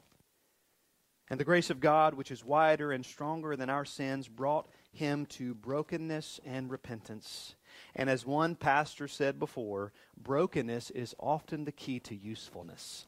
[1.29, 5.25] And the grace of God, which is wider and stronger than our sins, brought him
[5.27, 7.55] to brokenness and repentance.
[7.95, 13.05] And as one pastor said before, brokenness is often the key to usefulness.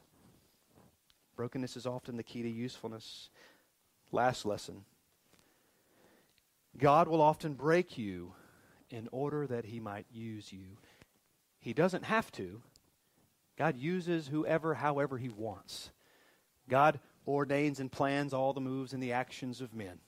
[1.36, 3.28] Brokenness is often the key to usefulness.
[4.10, 4.84] Last lesson
[6.78, 8.32] God will often break you
[8.90, 10.78] in order that he might use you.
[11.64, 12.60] He doesn't have to.
[13.56, 15.90] God uses whoever, however He wants.
[16.68, 19.98] God ordains and plans all the moves and the actions of men.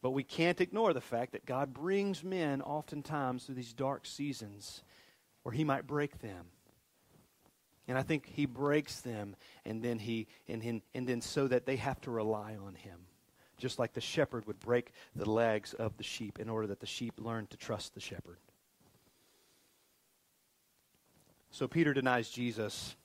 [0.00, 4.84] But we can't ignore the fact that God brings men oftentimes through these dark seasons
[5.42, 6.46] where He might break them.
[7.88, 9.34] And I think He breaks them
[9.64, 13.00] and then He and, and, and then so that they have to rely on Him.
[13.56, 16.86] Just like the shepherd would break the legs of the sheep in order that the
[16.86, 18.38] sheep learn to trust the shepherd.
[21.50, 22.96] So Peter denies Jesus.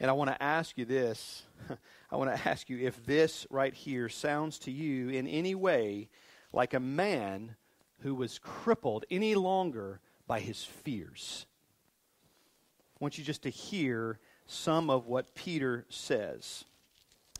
[0.00, 1.44] And I want to ask you this.
[2.10, 6.08] I want to ask you if this right here sounds to you in any way
[6.52, 7.56] like a man
[8.00, 11.46] who was crippled any longer by his fears.
[13.00, 16.64] I want you just to hear some of what Peter says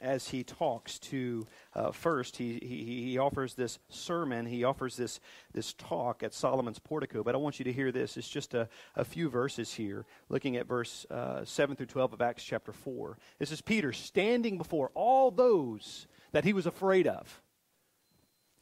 [0.05, 5.18] as he talks to uh, first he, he, he offers this sermon he offers this,
[5.52, 7.22] this talk at solomon's portico.
[7.22, 8.16] But i want you to hear this.
[8.16, 12.22] It's just a, a few verses here looking at verse uh, 7 through 12 of
[12.22, 17.40] acts chapter 4 this is peter standing before all those that he was afraid of.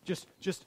[0.04, 0.64] Just just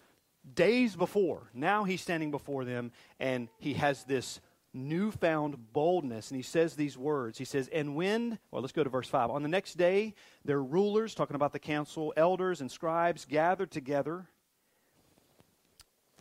[0.53, 1.49] days before.
[1.53, 4.41] Now he's standing before them and he has this
[4.75, 6.29] newfound boldness.
[6.29, 7.37] And he says these words.
[7.37, 9.31] He says, And when, well, let's go to verse 5.
[9.31, 14.27] On the next day, their rulers, talking about the council, elders, and scribes gathered together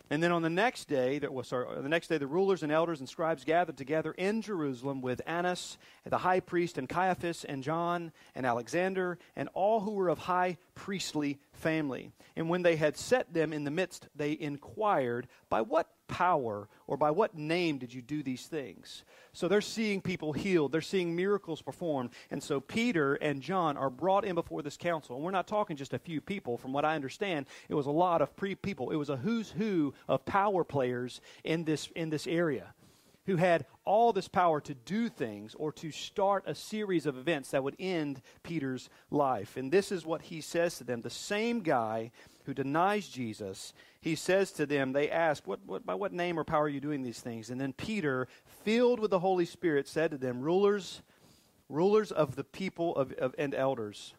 [0.09, 2.99] and then on the next day, well, sorry, the next day, the rulers and elders
[2.99, 8.11] and scribes gathered together in Jerusalem with Annas, the high priest, and Caiaphas, and John,
[8.35, 12.11] and Alexander, and all who were of high priestly family.
[12.35, 16.97] And when they had set them in the midst, they inquired, By what power or
[16.97, 19.03] by what name did you do these things?
[19.33, 22.11] So they're seeing people healed, they're seeing miracles performed.
[22.31, 25.15] And so Peter and John are brought in before this council.
[25.15, 26.57] And we're not talking just a few people.
[26.57, 28.91] From what I understand, it was a lot of pre- people.
[28.91, 32.73] It was a who's who of power players in this, in this area
[33.25, 37.51] who had all this power to do things or to start a series of events
[37.51, 39.57] that would end Peter's life.
[39.57, 41.01] And this is what he says to them.
[41.01, 42.11] The same guy
[42.45, 43.73] who denies Jesus,
[44.05, 46.79] he says to them, they ask, what, what, By what name or power are you
[46.79, 47.49] doing these things?
[47.49, 48.27] And then Peter,
[48.63, 51.01] filled with the Holy Spirit, said to them, Rulers,
[51.69, 54.13] rulers of the people of, of, and elders,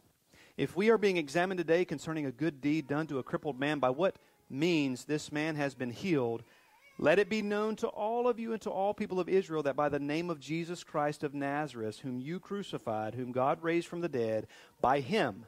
[0.57, 3.79] if we are being examined today concerning a good deed done to a crippled man,
[3.79, 4.17] by what
[4.51, 6.43] means this man has been healed,
[6.99, 9.77] let it be known to all of you and to all people of Israel that
[9.77, 14.01] by the name of Jesus Christ of Nazareth, whom you crucified, whom God raised from
[14.01, 14.49] the dead,
[14.81, 15.47] by him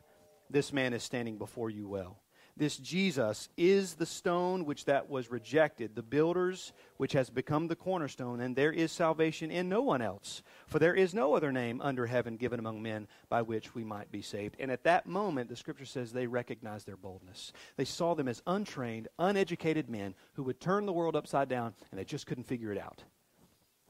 [0.48, 2.20] this man is standing before you well.
[2.58, 7.76] This Jesus is the stone which that was rejected, the builders which has become the
[7.76, 10.42] cornerstone, and there is salvation in no one else.
[10.66, 14.10] For there is no other name under heaven given among men by which we might
[14.10, 14.56] be saved.
[14.58, 17.52] And at that moment, the scripture says they recognized their boldness.
[17.76, 22.00] They saw them as untrained, uneducated men who would turn the world upside down, and
[22.00, 23.04] they just couldn't figure it out.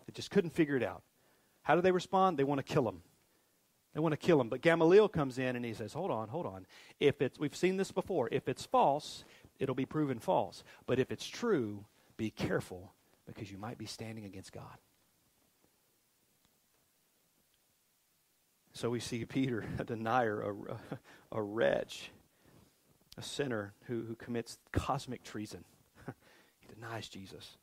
[0.07, 1.03] They just couldn't figure it out.
[1.63, 2.39] How do they respond?
[2.39, 3.01] They want to kill them.
[3.95, 4.49] They want to kill him.
[4.49, 6.67] But Gamaliel comes in and he says, Hold on, hold on.
[7.01, 8.29] If it's, we've seen this before.
[8.31, 9.25] If it's false,
[9.59, 10.63] it'll be proven false.
[10.87, 11.85] But if it's true,
[12.17, 12.93] be careful
[13.27, 14.79] because you might be standing against God.
[18.73, 20.97] So we see Peter, a denier, a,
[21.33, 22.11] a wretch,
[23.17, 25.65] a sinner who, who commits cosmic treason.
[26.61, 27.57] he denies Jesus.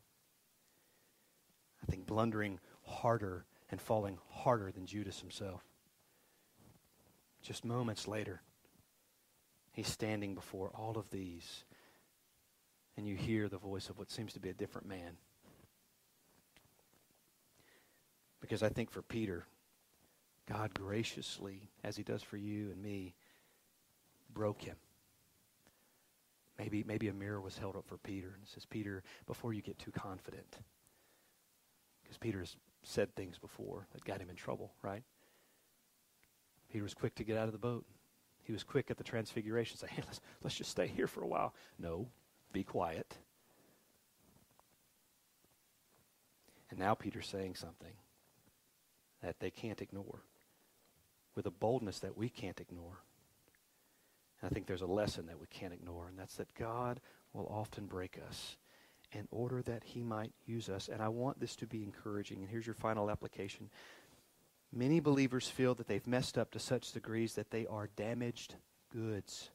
[1.82, 5.62] I think blundering harder and falling harder than Judas himself.
[7.46, 8.42] Just moments later,
[9.72, 11.64] he's standing before all of these,
[12.98, 15.18] and you hear the voice of what seems to be a different man.
[18.42, 19.46] Because I think for Peter,
[20.50, 23.14] God graciously, as he does for you and me,
[24.34, 24.78] broke him.
[26.58, 29.78] Maybe, maybe a mirror was held up for Peter and says, Peter, before you get
[29.78, 30.58] too confident,
[32.02, 35.04] because Peter has said things before that got him in trouble, right?
[36.76, 37.86] He was quick to get out of the boat.
[38.44, 41.28] He was quick at the transfiguration, say, hey, let's, let's just stay here for a
[41.28, 41.54] while.
[41.80, 42.10] No,
[42.52, 43.16] be quiet.
[46.70, 47.94] And now Peter's saying something
[49.24, 50.20] that they can't ignore
[51.34, 53.00] with a boldness that we can't ignore.
[54.42, 57.00] And I think there's a lesson that we can't ignore, and that's that God
[57.32, 58.58] will often break us
[59.14, 60.90] in order that he might use us.
[60.90, 62.40] And I want this to be encouraging.
[62.40, 63.70] And here's your final application.
[64.78, 68.56] Many believers feel that they've messed up to such degrees that they are damaged
[68.94, 69.50] goods,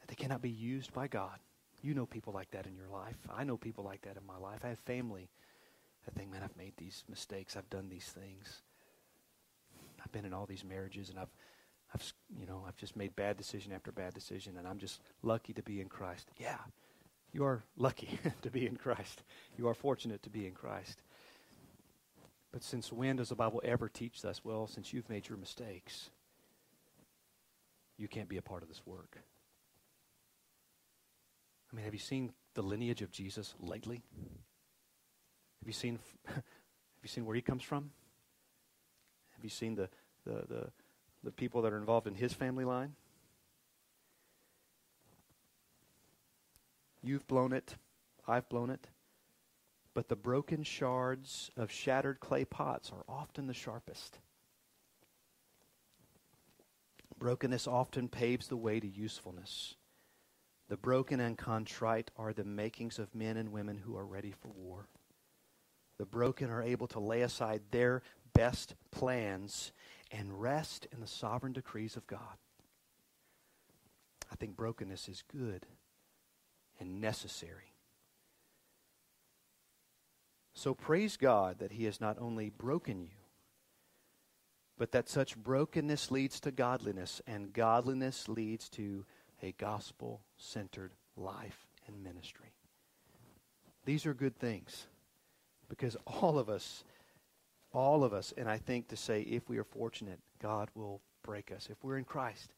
[0.00, 1.38] that they cannot be used by God.
[1.80, 3.16] You know people like that in your life.
[3.32, 4.60] I know people like that in my life.
[4.64, 5.30] I have family
[6.04, 7.56] that think, man, I've made these mistakes.
[7.56, 8.62] I've done these things.
[10.02, 11.30] I've been in all these marriages, and I've,
[11.94, 15.52] I've, you know, I've just made bad decision after bad decision, and I'm just lucky
[15.52, 16.28] to be in Christ.
[16.36, 16.58] Yeah,
[17.32, 19.22] you are lucky to be in Christ.
[19.56, 21.00] You are fortunate to be in Christ.
[22.52, 24.44] But since when does the Bible ever teach us?
[24.44, 26.10] Well, since you've made your mistakes,
[27.96, 29.18] you can't be a part of this work.
[31.72, 34.02] I mean, have you seen the lineage of Jesus lately?
[35.60, 36.42] Have you seen have
[37.02, 37.90] you seen where he comes from?
[39.34, 39.88] Have you seen the,
[40.26, 40.66] the, the,
[41.24, 42.94] the people that are involved in his family line?
[47.02, 47.76] You've blown it.
[48.28, 48.88] I've blown it.
[49.94, 54.18] But the broken shards of shattered clay pots are often the sharpest.
[57.18, 59.74] Brokenness often paves the way to usefulness.
[60.68, 64.48] The broken and contrite are the makings of men and women who are ready for
[64.48, 64.88] war.
[65.98, 68.02] The broken are able to lay aside their
[68.32, 69.72] best plans
[70.10, 72.38] and rest in the sovereign decrees of God.
[74.32, 75.66] I think brokenness is good
[76.78, 77.69] and necessary.
[80.60, 83.16] So praise God that He has not only broken you,
[84.76, 89.06] but that such brokenness leads to godliness, and godliness leads to
[89.42, 92.52] a gospel centered life and ministry.
[93.86, 94.86] These are good things
[95.70, 96.84] because all of us,
[97.72, 101.52] all of us, and I think to say if we are fortunate, God will break
[101.52, 101.68] us.
[101.70, 102.52] If we're in Christ,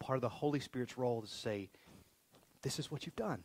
[0.00, 1.68] part of the Holy Spirit's role is to say,
[2.62, 3.44] this is what you've done.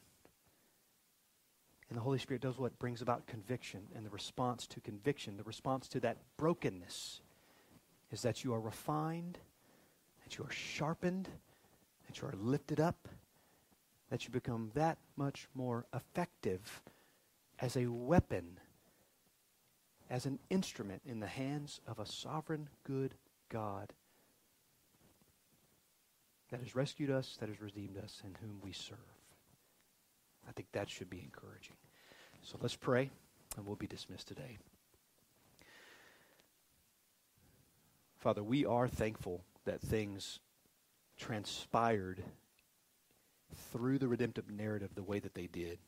[1.94, 3.82] And the Holy Spirit does what brings about conviction.
[3.94, 7.22] And the response to conviction, the response to that brokenness,
[8.12, 9.38] is that you are refined,
[10.24, 11.30] that you are sharpened,
[12.08, 13.08] that you are lifted up,
[14.10, 16.82] that you become that much more effective
[17.60, 18.58] as a weapon,
[20.10, 23.14] as an instrument in the hands of a sovereign, good
[23.50, 23.94] God
[26.50, 29.13] that has rescued us, that has redeemed us, and whom we serve.
[30.48, 31.76] I think that should be encouraging.
[32.42, 33.10] So let's pray,
[33.56, 34.58] and we'll be dismissed today.
[38.18, 40.40] Father, we are thankful that things
[41.18, 42.24] transpired
[43.72, 45.80] through the redemptive narrative the way that they did.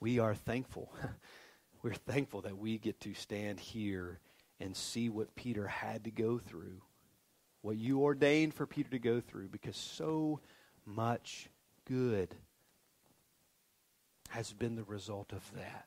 [0.00, 0.92] We are thankful.
[1.82, 4.20] We're thankful that we get to stand here
[4.60, 6.80] and see what Peter had to go through,
[7.62, 10.40] what you ordained for Peter to go through, because so
[10.86, 11.48] much
[11.86, 12.34] good
[14.30, 15.86] has been the result of that.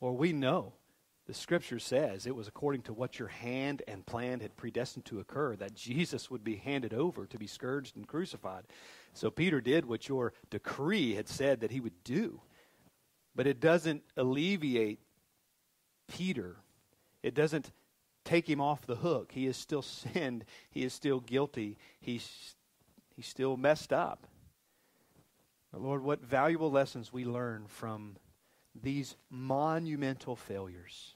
[0.00, 0.72] Or we know
[1.26, 5.20] the scripture says it was according to what your hand and plan had predestined to
[5.20, 8.64] occur that Jesus would be handed over to be scourged and crucified.
[9.12, 12.40] So Peter did what your decree had said that he would do.
[13.36, 14.98] But it doesn't alleviate
[16.08, 16.56] Peter.
[17.22, 17.70] It doesn't
[18.24, 19.32] take him off the hook.
[19.32, 20.44] He is still sinned.
[20.70, 21.78] He is still guilty.
[22.00, 22.56] He's,
[23.14, 24.26] he's still messed up.
[25.72, 28.16] Lord, what valuable lessons we learn from
[28.80, 31.14] these monumental failures.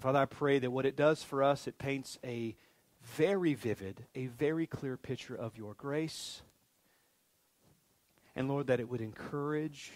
[0.00, 2.56] Father, I pray that what it does for us, it paints a
[3.02, 6.42] very vivid, a very clear picture of your grace.
[8.34, 9.92] And Lord, that it would encourage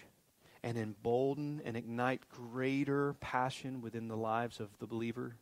[0.63, 5.35] and embolden and ignite greater passion within the lives of the believer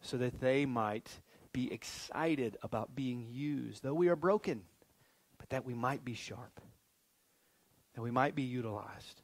[0.00, 1.08] so that they might
[1.52, 4.62] be excited about being used, though we are broken,
[5.44, 6.58] but that we might be sharp,
[7.94, 9.20] that we might be utilized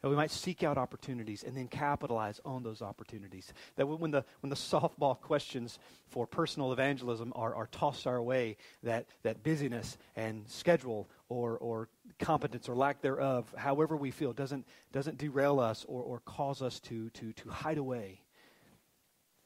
[0.00, 3.52] that we might seek out opportunities and then capitalize on those opportunities.
[3.74, 8.56] That when the, when the softball questions for personal evangelism are, are tossed our way,
[8.84, 11.88] that, that busyness and schedule or, or
[12.20, 16.78] competence or lack thereof, however we feel, doesn't, doesn't derail us or, or cause us
[16.80, 18.20] to, to, to hide away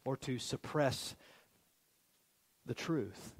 [0.04, 1.14] or to suppress
[2.66, 3.34] the truth.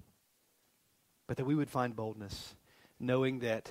[1.31, 2.57] But that we would find boldness,
[2.98, 3.70] knowing that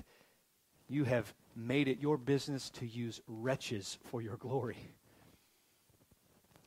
[0.87, 4.77] you have made it your business to use wretches for your glory.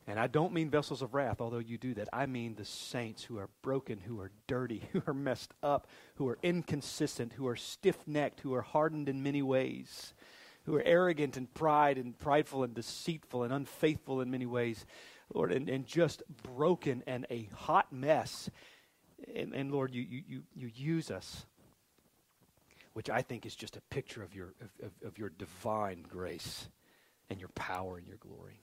[0.06, 2.10] And I don't mean vessels of wrath, although you do that.
[2.12, 5.86] I mean the saints who are broken, who are dirty, who are messed up,
[6.16, 10.12] who are inconsistent, who are stiff necked, who are hardened in many ways,
[10.64, 14.85] who are arrogant and pride and prideful and deceitful and unfaithful in many ways,
[15.32, 18.51] Lord, and, and just broken and a hot mess.
[19.34, 21.46] And, and Lord, you, you, you use us
[22.92, 26.68] which I think is just a picture of your, of, of, of your divine grace
[27.30, 28.60] and your power and your glory.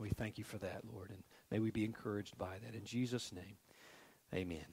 [0.00, 2.74] We thank you for that, Lord, and may we be encouraged by that.
[2.74, 3.56] In Jesus' name,
[4.34, 4.64] amen.